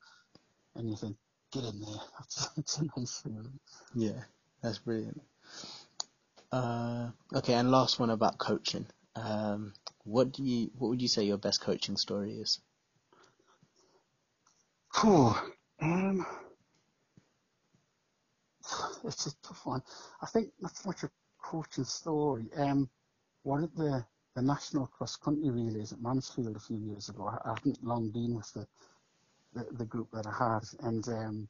[0.74, 1.16] And you think,
[1.52, 2.00] get in there.
[2.18, 3.58] That's, that's a nice feeling.
[3.94, 4.22] Yeah.
[4.62, 5.20] That's brilliant.
[6.52, 8.86] Uh, okay, and last one about coaching.
[9.16, 9.72] Um,
[10.04, 12.60] what do you, what would you say your best coaching story is?
[14.92, 15.36] Cool.
[15.80, 16.26] Um,
[19.04, 19.82] it's a tough one.
[20.22, 21.10] I think not so much a
[21.42, 22.46] coaching story.
[22.56, 22.88] Um,
[23.42, 24.04] one of the,
[24.34, 28.10] the national cross country relays at Mansfield a few years ago, I, I hadn't long
[28.10, 28.66] been with the,
[29.54, 31.48] the, the group that I had, and um,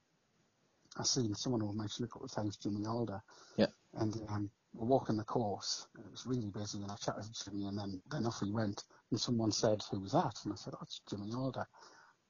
[0.96, 3.22] I seen someone who mentioned a couple of times, Jimmy Alder.
[3.56, 3.66] Yeah.
[3.94, 7.44] And um, we're walking the course, and it was really busy, and I chatted to
[7.44, 10.34] Jimmy, and then, then off we went, and someone said, who was that?
[10.44, 11.66] And I said, oh, it's Jimmy Alder.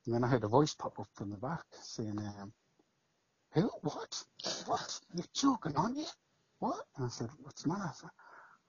[0.06, 2.52] And then I heard a voice pop up from the back saying, um,
[3.52, 3.70] who?
[3.82, 4.24] What?
[4.66, 5.00] What?
[5.14, 6.06] You're joking, aren't you?
[6.60, 6.86] What?
[6.96, 8.10] And I said, what's the matter?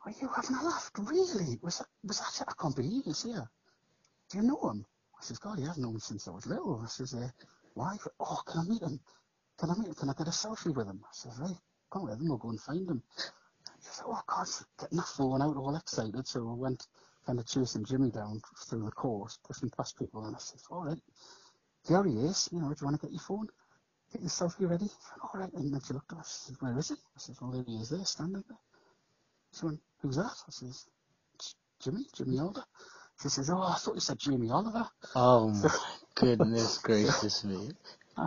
[0.05, 0.89] Are you having a laugh?
[0.97, 1.59] Really?
[1.61, 2.47] Was that, was that it?
[2.49, 3.47] I can't believe he's here.
[4.29, 4.85] Do you know him?
[5.19, 6.81] I says, God, he hasn't known me since I was little.
[6.83, 7.29] I says, uh,
[7.75, 7.97] why?
[8.19, 8.99] Oh, can I meet him?
[9.59, 9.93] Can I meet him?
[9.93, 11.01] Can I get a selfie with him?
[11.03, 11.55] I says, right,
[11.91, 13.03] come with him, we'll go and find him.
[13.15, 14.47] He said, oh, God,
[14.79, 16.27] getting that phone out, all excited.
[16.27, 16.87] So I went
[17.25, 20.85] kind of chasing Jimmy down through the course, pushing past people, and I says, all
[20.85, 20.97] right,
[21.87, 22.49] there he is.
[22.51, 23.47] You know, do you want to get your phone?
[24.11, 24.89] Get your selfie ready?
[25.21, 25.53] All right.
[25.53, 26.43] And then she looked at us.
[26.45, 26.95] She says, where is he?
[26.95, 28.57] I says, well, there he is there, standing there.
[29.57, 30.31] She went, who's that?
[30.47, 30.85] I says,
[31.81, 32.63] Jimmy, Jimmy Alder.
[33.21, 34.87] She says, oh, I thought you said Jamie Oliver.
[35.15, 35.69] Oh my
[36.15, 37.69] goodness gracious me.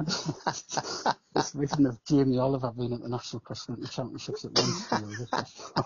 [1.35, 5.28] This vision of Jamie Oliver being at the National Cross Country Championships at Mansfield.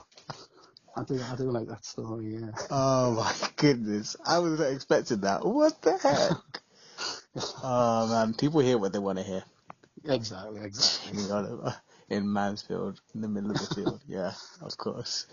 [0.97, 2.51] I do, I do like that story, yeah.
[2.71, 4.15] Oh my goodness.
[4.27, 5.45] I was not expecting that.
[5.45, 6.61] What the heck?
[7.63, 9.43] Oh man, people hear what they want to hear.
[10.05, 11.13] Exactly, exactly.
[11.13, 11.75] Jimmy Oliver
[12.09, 14.01] in Mansfield, in the middle of the field.
[14.09, 14.33] Yeah,
[14.63, 15.27] of course.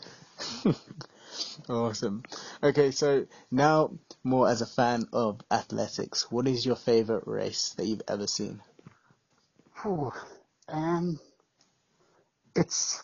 [1.69, 2.23] awesome.
[2.63, 3.91] Okay, so now
[4.23, 8.61] more as a fan of athletics, what is your favorite race that you've ever seen?
[10.67, 11.19] Um,
[12.55, 13.03] it's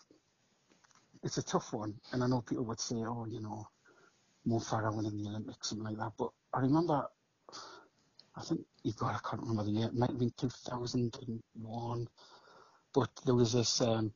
[1.22, 3.66] it's a tough one, and I know people would say, "Oh, you know,
[4.44, 7.08] Mo Farah winning the Olympics, something like that." But I remember,
[8.34, 9.86] I think you've got, I can't remember the year.
[9.86, 12.08] It might have been 2001,
[12.94, 14.12] but there was this um,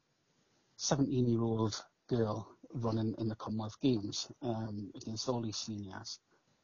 [0.79, 6.19] 17-year-old girl running in the Commonwealth Games um, against all these seniors,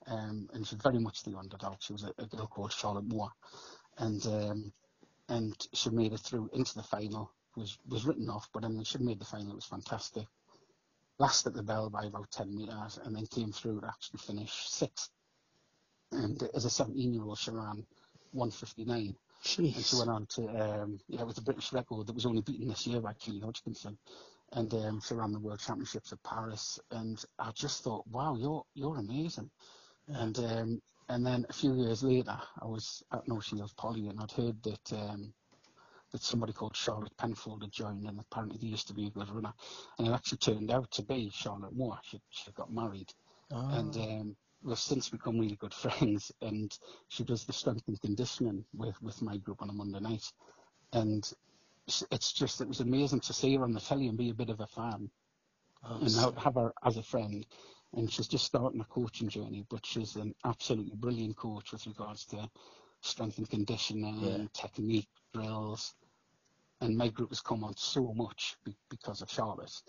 [0.07, 1.77] um, and she's very much the underdog.
[1.81, 3.33] She was a, a girl called Charlotte Moore,
[3.99, 4.73] and um,
[5.29, 7.31] and she made it through into the final.
[7.57, 9.53] Was was written off, but mean, she made the final.
[9.53, 10.27] It was fantastic.
[11.19, 14.69] Last at the bell by about 10 metres, and then came through to actually finish
[14.69, 15.11] sixth.
[16.13, 17.85] And as a 17 year old, she ran
[18.33, 19.15] 159.
[19.75, 22.43] And she went on to, um, yeah, it was the British record that was only
[22.43, 23.99] beaten this year by Keely Hodgkinson.
[24.53, 26.79] And um, she ran the World Championships at Paris.
[26.91, 29.51] And I just thought, wow, you're you're amazing.
[30.09, 34.21] And um, and then a few years later, I was at North Shields Poly, and
[34.21, 35.33] I'd heard that um,
[36.13, 39.31] that somebody called Charlotte Penfold had joined, and apparently they used to be a good
[39.31, 39.53] runner.
[39.99, 41.99] And it actually turned out to be Charlotte Moore.
[42.03, 43.13] She she got married,
[43.51, 46.33] Oh, and um, we've since become really good friends.
[46.41, 46.77] And
[47.09, 50.33] she does the strength and conditioning with with my group on a Monday night,
[50.93, 51.33] and
[51.87, 54.51] it's- just it was amazing to see her on the telly and be a bit
[54.51, 55.11] of a fan
[55.85, 57.47] oh, and now have her as a friend.
[57.95, 62.25] And she's just starting a coaching journey, but she's an absolutely brilliant coach with regards
[62.27, 62.49] to
[63.03, 64.47] strength and conditioning, Yeah.
[64.55, 65.95] technique, drills.
[66.81, 69.83] and my group has come on so much be, because of Charlotte,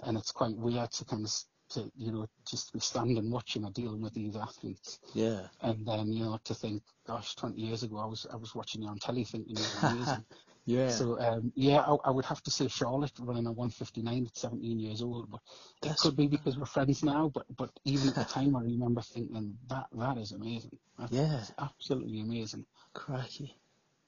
[0.00, 1.30] and it's quite weird to kind of
[1.70, 4.98] to you know just be standing watching or dealing with these athletes.
[5.14, 5.42] Yeah.
[5.60, 8.82] And then you know to think, gosh, 20 years ago I was I was watching
[8.82, 10.24] you on telly thinking you were amazing.
[10.64, 10.90] yeah.
[10.90, 14.78] So um, yeah, I, I, would have to say Charlotte running a 159 at 17
[14.78, 15.40] years old, but
[15.82, 17.30] That's, it could be because we're friends now.
[17.32, 20.78] But but even at the time, I remember thinking that that is amazing.
[20.98, 21.42] That's, yeah.
[21.58, 22.66] absolutely amazing.
[22.92, 23.56] Crikey.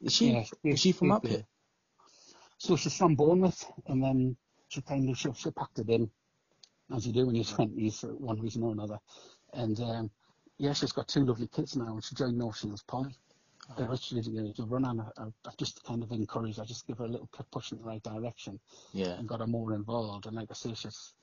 [0.00, 0.32] Is she?
[0.32, 1.44] Yeah, is she from up here?
[2.58, 4.36] So she's from Bournemouth, and then
[4.68, 6.10] she kind of she, she packed it in,
[6.94, 8.98] as you do when you're 20s for one reason or another.
[9.54, 10.10] And um,
[10.58, 13.16] yeah, she's got two lovely kids now, and she joined North Shields Poly.
[13.78, 13.84] Oh.
[13.84, 17.04] Originally to, to run on, I, I've just kind of encouraged, I just give her
[17.04, 18.58] a little push in the right direction
[18.92, 19.12] Yeah.
[19.18, 20.26] and got her more involved.
[20.26, 21.14] And like I say, she's,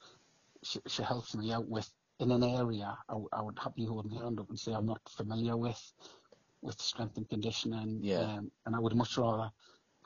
[0.63, 1.89] she, she helps me out with
[2.20, 5.55] in an area I would happily hold my hand up and say I'm not familiar
[5.55, 5.82] with,
[6.61, 7.99] with strength and conditioning.
[8.01, 8.20] Yeah.
[8.20, 9.49] Um, and I would much rather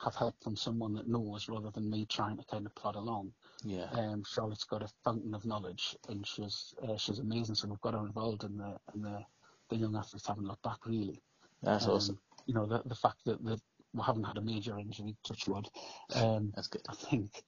[0.04, 3.32] have help from someone that knows rather than me trying to kind of plod along.
[3.64, 3.90] Yeah.
[3.92, 7.54] Um, Charlotte's got a fountain of knowledge and she's uh, she's amazing.
[7.56, 9.24] So we've got her involved in the in the,
[9.70, 11.22] the young athletes haven't looked back really.
[11.62, 12.18] That's Um, awesome.
[12.46, 13.60] You know the the fact that, that
[13.94, 15.68] we haven't had a major injury, touch wood.
[16.14, 16.82] Um, That's good.
[16.88, 17.44] I think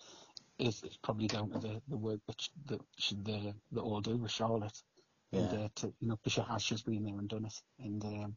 [0.59, 4.01] is, is probably down to the, the work that sh- that she, they, they all
[4.01, 4.83] do with Charlotte.
[5.33, 5.59] And Yeah.
[5.59, 7.55] uh, to you know, because she has just been there and done it.
[7.81, 8.37] And um,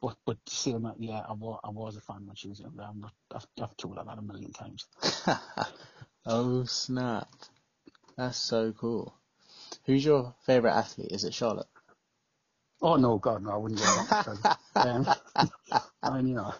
[0.00, 2.82] but but that, yeah, I was I was a fan when she was younger.
[2.82, 4.86] I'm not, I've, I've told her that a million times.
[6.26, 7.28] oh snap!
[8.16, 9.14] That's so cool.
[9.86, 11.12] Who's your favorite athlete?
[11.12, 11.68] Is it Charlotte?
[12.80, 14.48] Oh no, God, no, I wouldn't go that.
[14.86, 15.06] um,
[16.02, 16.54] I mean, you know,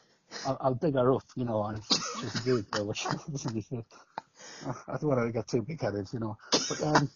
[0.45, 1.83] I'll, I'll big her up, you know, and
[2.21, 3.85] she's good, though, which doesn't be fair.
[4.89, 6.37] I don't want to get too big headed, you know.
[6.69, 7.11] But um,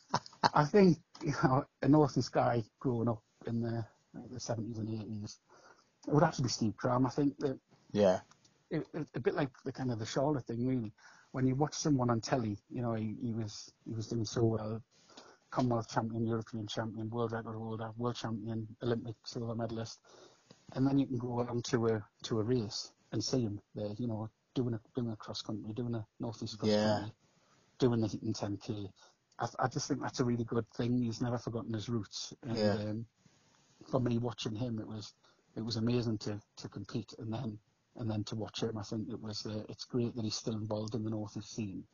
[0.54, 3.84] I think, you know, a Northeast guy growing up in the,
[4.30, 5.36] the 70s and 80s,
[6.08, 7.06] it would have to be Steve Cram.
[7.06, 7.58] I think that
[7.92, 8.20] Yeah.
[8.70, 10.92] it, it, a bit like the kind of the Charlotte thing, really.
[11.32, 14.44] When you watch someone on telly, you know, he, he was he was doing so
[14.44, 14.82] well,
[15.50, 20.00] Commonwealth champion, European champion, world record holder, world champion, Olympic silver medalist,
[20.74, 23.92] and then you can go along to a to a race and see him there,
[23.98, 26.78] you know, doing a doing a cross country, doing a northeast cross Yeah.
[26.78, 27.12] country,
[27.78, 28.88] doing the Heaton 10k.
[29.38, 31.02] I, I just think that's a really good thing.
[31.02, 32.74] He's never forgotten his roots, and Yeah.
[32.74, 33.06] um,
[33.90, 35.14] for me watching him, it was
[35.56, 37.58] it was amazing to to compete and then
[37.96, 38.78] and then to watch him.
[38.78, 41.84] I think it was uh, it's great that he's still involved in the northeast scene,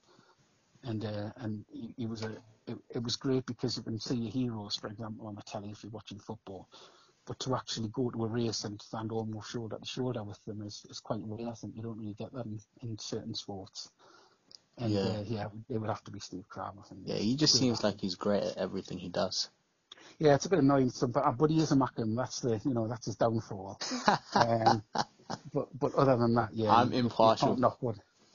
[0.84, 2.32] and uh, and he, he was a
[2.66, 5.70] it, it was great because you can see your heroes, for example, on the telly
[5.70, 6.68] if you're watching football.
[7.26, 10.62] But to actually go to a race and stand almost shoulder to shoulder with them
[10.62, 11.48] is, is quite rare.
[11.48, 13.90] I think you don't really get that in, in certain sports.
[14.78, 15.10] And Yeah.
[15.10, 17.02] uh, yeah, it would have to be Steve Cram, I think.
[17.04, 17.16] Yeah.
[17.16, 19.50] He just seems like he's great at everything he does.
[20.18, 22.16] Yeah, it's a bit annoying, some, but, but he is a Mackem.
[22.16, 23.78] That's the, you know, that's his downfall.
[24.34, 24.82] Um,
[25.54, 27.48] but but other than that, yeah, I'm you- you impartial.
[27.48, 27.78] can't knock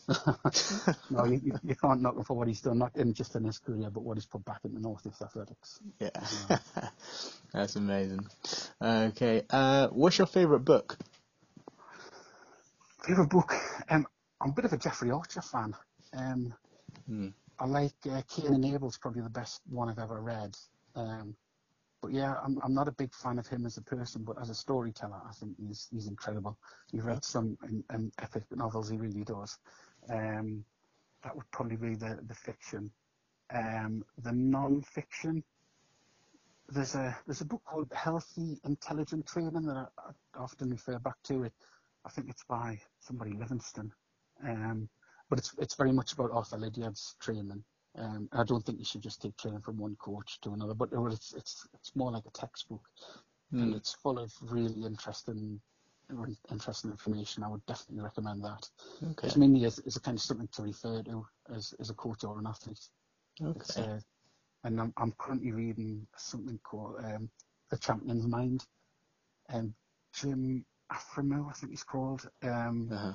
[1.09, 3.43] no, you, you- you can't knock him for what he's done, not in just in
[3.43, 5.79] his career, but what he's put back in the North Northeast athletics.
[5.99, 6.57] Yeah.
[7.53, 8.25] That's amazing.
[8.81, 9.43] Okay.
[9.49, 10.97] Uh, what's your favorite book?
[13.05, 13.53] Favorite book?
[13.89, 14.05] Um,
[14.41, 15.73] I'm a bit of a Jeffrey Archer fan.
[16.13, 16.53] Um,
[17.07, 17.29] Hmm.
[17.59, 20.55] I like uh, Kane and Abel's probably the best one I've ever read.
[20.95, 21.35] Um,
[22.03, 24.49] but yeah, I'm I'm not a big fan of him as a person, but as
[24.49, 26.57] a storyteller, I think he's he's incredible.
[26.91, 27.57] You've read some
[28.21, 29.57] epic novels, he really does.
[30.09, 30.65] Um,
[31.23, 32.91] that would probably be the the fiction.
[33.53, 35.45] Um, the non-fiction.
[36.67, 41.15] There's a there's a book called Healthy Intelligent Training that I, I often refer back
[41.23, 41.43] to.
[41.43, 41.53] It
[42.03, 43.93] I think it's by somebody Livingstone.
[44.43, 44.89] Um,
[45.29, 47.63] but it's it's very much about Arthur Lydiard's training.
[47.97, 50.89] Um, I don't think you should just take training from one coach to another, but
[50.93, 52.81] it's it's it's more like a textbook,
[53.51, 53.73] and Hmm.
[53.73, 55.61] it's full of really interesting
[56.51, 57.43] interesting information.
[57.43, 58.69] I would definitely recommend that.
[59.03, 59.27] Okay.
[59.27, 61.25] It's mainly as, as a kind of something to refer to
[61.55, 62.79] as, as a coach or an athlete.
[63.41, 63.81] Okay.
[63.81, 63.99] uh,
[64.63, 67.29] and I'm, I'm currently reading something called um,
[67.69, 68.65] The Champion's Mind.
[69.49, 69.73] And
[70.13, 72.29] Jim Afremow, I think he's called.
[72.43, 73.13] Um, Uh-huh.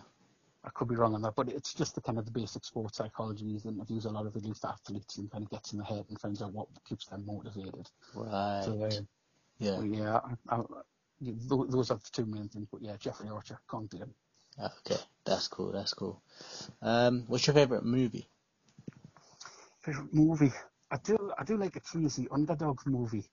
[0.65, 2.99] I could be wrong on that, but it's just the kind of the basic sports
[2.99, 3.47] psychology.
[3.47, 6.21] He interviews a lot of elite athletes and kind of gets in the head and
[6.21, 7.89] finds out what keeps them motivated.
[8.15, 8.63] Right.
[8.65, 9.01] So, uh,
[9.59, 9.81] yeah.
[9.83, 10.63] yeah, I, I,
[11.21, 12.67] tho- those are the two main things.
[12.71, 14.15] But yeah, Jeffrey Archer, can't beat him.
[14.61, 15.01] Okay.
[15.25, 15.73] That's cool.
[15.73, 16.21] That's cool.
[16.83, 18.29] Um, what's your favorite movie?
[19.81, 20.53] Favorite movie?
[20.91, 23.31] I do I do like a cheesy underdog movie.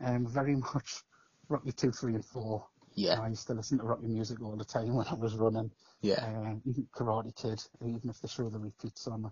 [0.00, 1.02] Um, very much
[1.48, 2.66] Rocky two, three, and four.
[2.94, 3.20] Yeah.
[3.20, 5.70] I used to listen to Rocky music all the time when I was running.
[6.02, 6.24] Yeah.
[6.24, 9.30] Um, even Karate Kid, even if they show the repeats on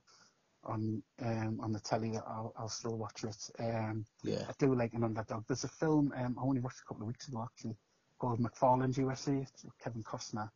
[0.64, 3.50] on um, on the telly, I'll, I'll still watch it.
[3.58, 4.44] Um, Yeah.
[4.48, 5.44] I do like an underdog.
[5.48, 7.76] There's a film um, I only watched a couple of weeks ago actually
[8.18, 9.32] called McFarland's USA.
[9.38, 10.48] It's with Kevin Costner,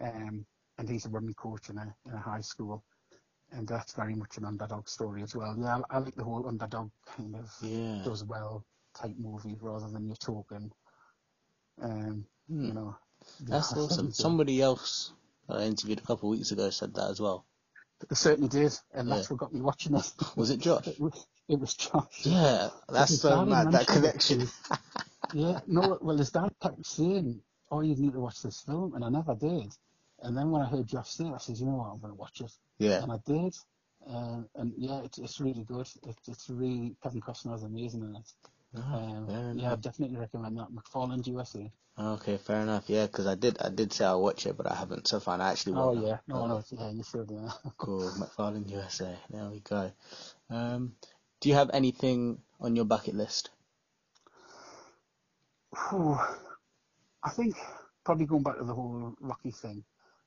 [0.00, 0.44] um,
[0.78, 2.84] and he's a running coach in a in a high school.
[3.52, 5.54] and that's very much an underdog story as well.
[5.58, 8.02] Yeah, I, I like the whole underdog kind of Yeah.
[8.04, 10.72] does well type movie rather than your token.
[11.82, 12.26] Um.
[12.48, 12.96] You know.
[13.40, 14.12] That's awesome.
[14.12, 15.12] Somebody else
[15.48, 17.44] I interviewed a couple of weeks ago said that as well.
[18.08, 19.34] They certainly did, and that's Yeah.
[19.34, 20.12] what got me watching it.
[20.36, 20.86] Was it Josh?
[20.88, 22.26] It was, it was Josh.
[22.26, 23.72] Yeah, that's so mad.
[23.72, 24.48] That connection.
[25.32, 27.40] Yeah, no, well, his dad kept saying,
[27.70, 29.72] "Oh, you need to watch this film," and I never did.
[30.20, 31.90] And then when I heard Josh say it, I said, "You know what?
[31.90, 33.02] I'm going to watch it," Yeah.
[33.02, 33.56] and I did.
[34.06, 35.88] Uh, and yeah, it's it's really good.
[36.06, 38.32] It, it's really Kevin Costner's amazing in it.
[38.76, 39.72] Ah, Um, yeah, enough.
[39.72, 40.68] I definitely recommend that.
[40.70, 41.72] McFarland USA.
[41.98, 42.84] Okay, fair enough.
[42.88, 45.34] Yeah, because I did, I did say I'll watch it, but I haven't so far.
[45.34, 46.06] and I actually Oh want.
[46.06, 47.30] yeah, no, no, yeah, you should.
[47.30, 47.50] Yeah.
[47.78, 49.16] Cool, McFarland USA.
[49.30, 49.92] There we go.
[50.50, 50.94] Um,
[51.40, 53.50] do you have anything on your bucket list?
[57.22, 57.56] I think
[58.04, 59.84] probably going back to the whole Rocky thing,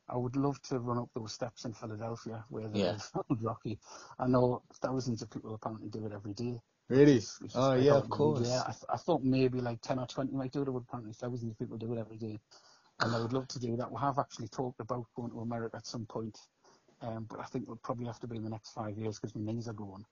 [0.09, 2.91] I would love to run up those steps in Philadelphia where Yeah.
[2.91, 3.11] there's
[3.41, 3.79] Rocky.
[4.19, 6.61] I know thousands of people apparently do it every day.
[6.89, 7.21] Really?
[7.53, 8.49] Oh yeah, of course.
[8.49, 8.63] media.
[8.67, 11.51] I, th- I thought maybe like 10 or 20 might do it, but apparently thousands
[11.51, 12.39] of people do it every day.
[12.99, 13.91] And I would love to do that.
[13.91, 16.37] We have actually talked about going to America at some point,
[17.01, 19.35] um, but I think it'll probably have to be in the next five years because
[19.35, 20.05] my knees are going.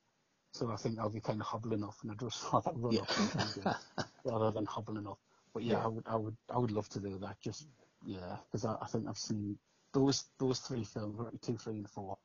[0.53, 3.01] So I think I'll be kind of hobbling off, and I'd just rather run Yeah.
[3.01, 3.77] up and try and do it
[4.25, 5.19] rather than hobbling off.
[5.53, 5.85] But yeah, Yeah.
[5.85, 7.39] I would, I would, I would love to do that.
[7.41, 7.69] Just
[8.05, 9.57] yeah, because I, I think I've seen
[9.93, 12.17] those those three films, two, three, and four.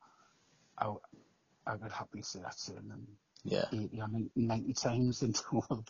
[0.77, 0.93] I,
[1.65, 3.65] I would happily say that's it, and Yeah.
[3.71, 5.85] 80 or 90 times in total.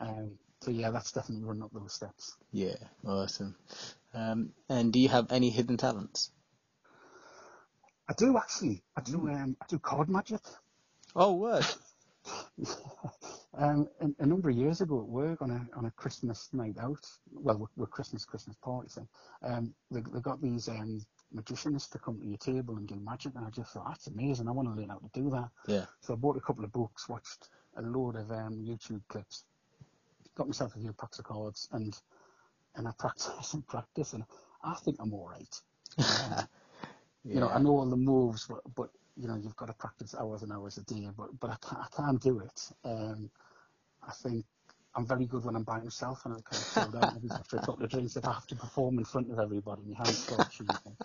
[0.00, 2.36] Um, so yeah, that's definitely running up those steps.
[2.52, 2.76] Yeah.
[3.06, 3.56] Awesome.
[4.14, 6.30] Um, and do you have any hidden talents?
[8.08, 8.82] I do actually.
[8.96, 9.28] I do.
[9.28, 10.40] Um, I do card magic.
[11.14, 11.66] Oh, word.
[13.56, 16.76] um, a, a number of years ago at work on a on a Christmas night
[16.80, 19.08] out, well, we're Christmas Christmas party thing,
[19.42, 21.00] um, they, they got these um,
[21.32, 24.48] magicians to come to your table and do magic, and I just thought that's amazing.
[24.48, 25.50] I want to learn how to do that.
[25.66, 25.84] Yeah.
[26.00, 29.44] So I bought a couple of books, watched a load of um, YouTube clips,
[30.34, 31.96] got myself a few packs of cards, and
[32.76, 34.24] and I practice and practice, and
[34.62, 35.60] I think I'm all right.
[35.98, 36.48] Um,
[37.24, 40.14] you know, I know all the moves, but, but you know, you've got to practice
[40.18, 41.08] hours and hours a day.
[41.16, 42.70] But but I can't, I can't do it.
[42.84, 43.30] Um,
[44.06, 44.44] I think
[44.94, 47.60] I'm very good when I'm by myself and I kind of chill down after a
[47.60, 48.16] couple of drinks.
[48.16, 50.96] If I have to perform in front of everybody, my hands shaking.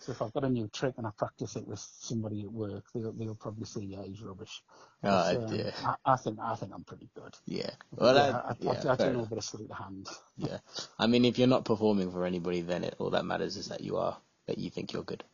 [0.00, 2.84] So if I've got a new trick and I practice it with somebody at work,
[2.94, 4.62] they'll they'll probably say, yeah, he's rubbish.
[5.04, 5.72] Oh, um, dear.
[5.84, 7.34] I, I think I think I'm pretty good.
[7.46, 7.70] Yeah.
[7.92, 9.28] Well, yeah, I, I, I, yeah, I, fair do know a enough.
[9.28, 10.08] bit of sleight of hand.
[10.36, 10.58] Yeah.
[10.98, 13.82] I mean, if you're not performing for anybody, then it, all that matters is that
[13.82, 14.16] you are,
[14.46, 15.24] that you think you're good.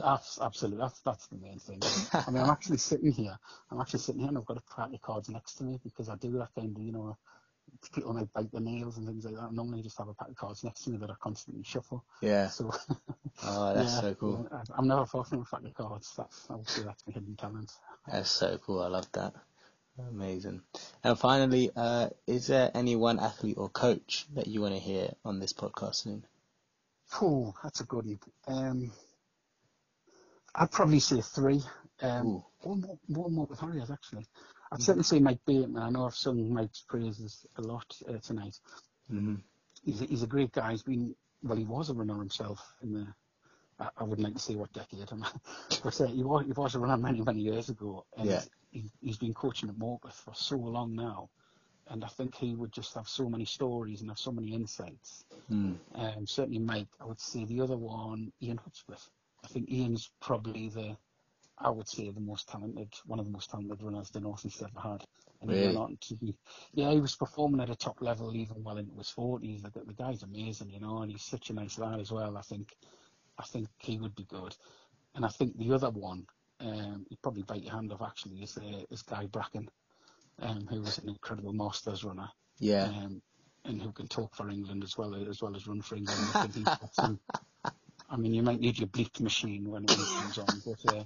[0.00, 1.80] Abs- Absolutely, that's that's the main thing.
[2.26, 3.36] I mean, I'm actually sitting here.
[3.70, 6.08] I'm actually sitting here, and I've got a pack of cards next to me because
[6.08, 7.16] I do that kind of, you know,
[7.94, 9.42] people might bite their nails and things like that.
[9.42, 12.04] I normally just have a pack of cards next to me that I constantly shuffle.
[12.22, 12.48] Yeah.
[12.50, 12.72] So,
[13.44, 14.46] Oh, that's yeah, so cool.
[14.52, 16.12] yeah, I'm never far from a pack of cards.
[16.16, 17.72] That's say that's my hidden talent.
[18.06, 18.80] That's so cool.
[18.82, 19.34] I love that.
[19.98, 20.62] Amazing.
[21.04, 25.14] And finally, uh, is there any one athlete or coach that you want to hear
[25.24, 26.24] on this podcast soon?
[27.20, 28.18] Oh, that's a goodie.
[28.48, 28.90] Um,
[30.54, 31.62] I'd probably say three.
[32.02, 34.26] Um, one more, one more with Harriers actually.
[34.72, 35.82] I'd certainly say Mike Bateman.
[35.82, 38.58] I know I've sung Mike's praises a lot uh, tonight.
[39.08, 39.36] hmm
[39.84, 40.72] he's a, he's a great guy.
[40.72, 43.06] He's been well, he was a runner himself in the.
[43.80, 45.24] I, I wouldn't like to say what decade, I'm,
[45.84, 48.42] but uh, he was he was a runner many many years ago, and Yeah.
[48.70, 51.30] he, he's been coaching at Morpeth for so long now,
[51.88, 55.24] and I think he would just have so many stories and have so many insights.
[55.50, 55.76] Mm.
[55.94, 56.88] Um, certainly Mike.
[57.00, 59.08] I would say the other one, Ian Hudspeth.
[59.44, 60.96] I think Ian's probably the.
[61.58, 64.62] I would say the most talented, one of the most talented runners the North East
[64.62, 65.04] ever had.
[65.40, 65.66] And he Really?
[65.66, 66.34] went on to
[66.72, 69.62] yeah, he was performing at a top level even well into his forties.
[69.62, 72.36] The, the guy's amazing, you know, and he's such a nice lad as well.
[72.36, 72.74] I think,
[73.38, 74.56] I think he would be good.
[75.14, 76.26] And I think the other one,
[76.60, 79.68] um, he'd probably bite your hand off actually, is uh, is Guy Bracken,
[80.40, 82.28] um, who was an incredible Masters runner,
[82.58, 82.88] Yeah.
[82.88, 83.22] um,
[83.64, 86.30] and who can talk for England as well as well as run for England.
[86.30, 87.20] I think he's got some.
[88.12, 91.04] I mean, you might need your bleep machine when it comes on, but uh,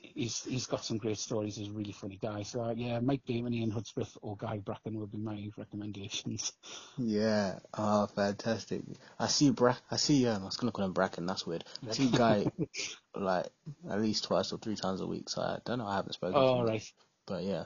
[0.00, 1.54] he's he's got some great stories.
[1.54, 2.42] He's a really funny guy.
[2.42, 6.52] So uh, yeah, Mike Bateman, Ian Hudspeth, or Guy Bracken would be my recommendations.
[6.98, 7.60] Yeah.
[7.78, 8.82] Oh, fantastic.
[9.20, 9.76] I see Bra.
[9.88, 10.26] I see.
[10.26, 11.26] Um, I was gonna call him Bracken.
[11.26, 11.64] That's weird.
[11.88, 12.50] I see Guy
[13.14, 13.46] like
[13.88, 15.30] at least twice or three times a week.
[15.30, 15.86] So I don't know.
[15.86, 16.34] I haven't spoken.
[16.34, 16.92] to All him, right.
[17.26, 17.64] But yeah.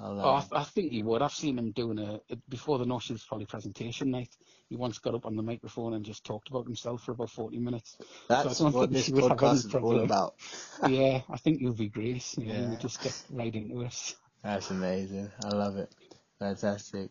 [0.00, 1.22] I'll, Oh, I, um, I think he would.
[1.22, 4.36] I've seen him doing a before the Shields Poly presentation night.
[4.68, 7.58] He once got up on the microphone and just talked about himself for about forty
[7.58, 7.96] minutes.
[8.28, 10.34] that's don't what this he would have any podcast is all about.
[10.88, 12.24] yeah, I think you'll be great.
[12.38, 12.70] Yeah, Yeah.
[12.70, 14.16] you just get right into it.
[14.42, 15.30] That's amazing.
[15.44, 15.94] I love it.
[16.38, 17.10] Fantastic.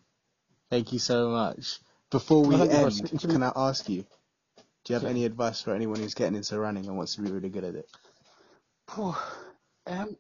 [0.70, 1.80] Thank you so much.
[2.12, 3.34] Before we Well, thank you for end, speaking to me.
[3.34, 6.86] can I ask you, do you have any advice for anyone who's getting into running
[6.88, 7.90] and wants to be really good at it?
[8.98, 9.18] Oh,
[9.88, 10.16] Um,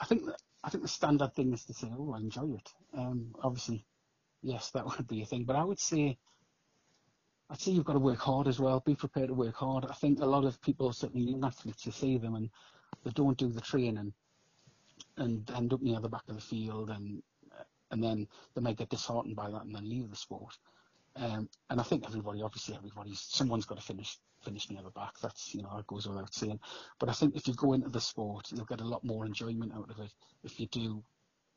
[0.00, 2.72] I think that, I think the standard thing is to say, oh, I enjoy it.
[2.96, 3.84] Um, obviously,
[4.42, 6.18] yes, that would be a thing, but I would say,
[7.50, 8.80] I'd say you've got to work hard as well.
[8.80, 9.84] Be prepared to work hard.
[9.84, 12.48] I think a lot of people, certainly young athletes, you see them and
[13.04, 14.12] they don't do the training
[15.16, 17.22] and end up near the back of the field and
[17.90, 20.56] and then they might get disheartened by that and then leave the sport.
[21.16, 25.14] Um, and I think everybody, obviously, everybody's someone's got to finish finish near the back.
[25.20, 26.58] That's you know it goes without saying.
[26.98, 29.72] But I think if you go into the sport, you'll get a lot more enjoyment
[29.74, 31.02] out of it if you do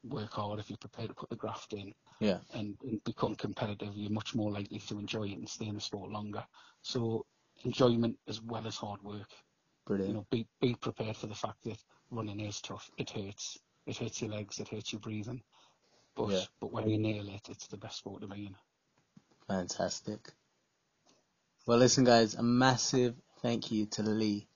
[0.03, 0.59] work hard.
[0.59, 2.39] If you're prepared to put the graft in, Yeah.
[2.53, 5.81] and, and become competitive, you're much more likely to enjoy it and stay in the
[5.81, 6.45] sport longer.
[6.81, 7.25] So
[7.63, 9.29] enjoyment as well as hard work.
[9.85, 10.09] Brilliant.
[10.09, 11.77] You know, be be prepared for the fact that
[12.11, 12.89] running is tough.
[12.97, 13.57] It hurts.
[13.85, 14.59] It hurts your legs.
[14.59, 15.41] It hurts your breathing.
[16.15, 16.45] But Yeah.
[16.59, 18.55] but when you nail it, it's the best sport to be in.
[19.47, 20.33] Fantastic.
[21.67, 24.47] Well, listen, guys, a massive thank you to Lee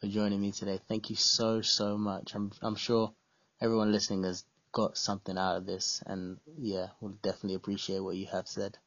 [0.00, 0.80] for joining me today.
[0.88, 2.34] Thank you so, so much.
[2.34, 3.12] I'm, I'm sure
[3.60, 8.26] everyone listening has got something out of this, and yeah, we'll definitely appreciate what you
[8.26, 8.78] have said.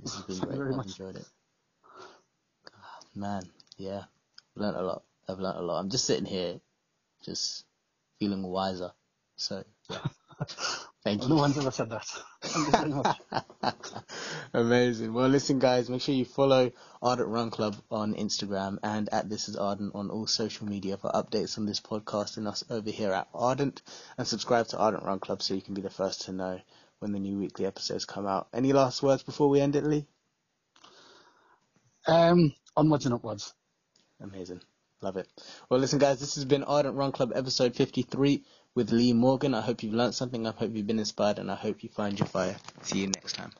[0.00, 0.60] This has been Thank great.
[0.60, 0.86] I've much.
[0.86, 1.26] enjoyed it.
[2.74, 3.42] Ah, Man,
[3.76, 4.04] yeah,
[4.54, 5.02] learned a lot.
[5.28, 5.80] I've learned a lot.
[5.80, 6.60] I'm just sitting here,
[7.24, 7.64] just
[8.18, 8.92] feeling wiser.
[9.36, 9.98] So, yeah.
[11.04, 11.28] Thank you.
[11.28, 12.06] No one's ever said that.
[12.40, 13.18] Thank you very much.
[14.54, 15.12] Amazing.
[15.12, 19.50] Well, listen, guys, make sure you follow Ardent Run Club on Instagram and at This
[19.50, 23.12] Is Ardent on all social media for updates on this podcast and us over here
[23.12, 23.82] at Ardent.
[24.16, 26.58] And subscribe to Ardent Run Club so you can be the first to know
[27.00, 28.48] when the new weekly episodes come out.
[28.54, 30.06] Any last words before we end it, Lee?
[32.06, 33.52] Um, onwards and upwards.
[34.22, 34.62] Amazing.
[35.02, 35.28] Love it.
[35.68, 38.42] Well, listen, guys, this has been Ardent Run Club episode 53
[38.74, 39.54] with Lee Morgan.
[39.54, 40.46] I hope you've learned something.
[40.46, 42.56] I hope you've been inspired, and I hope you find your fire.
[42.82, 43.52] See you next time.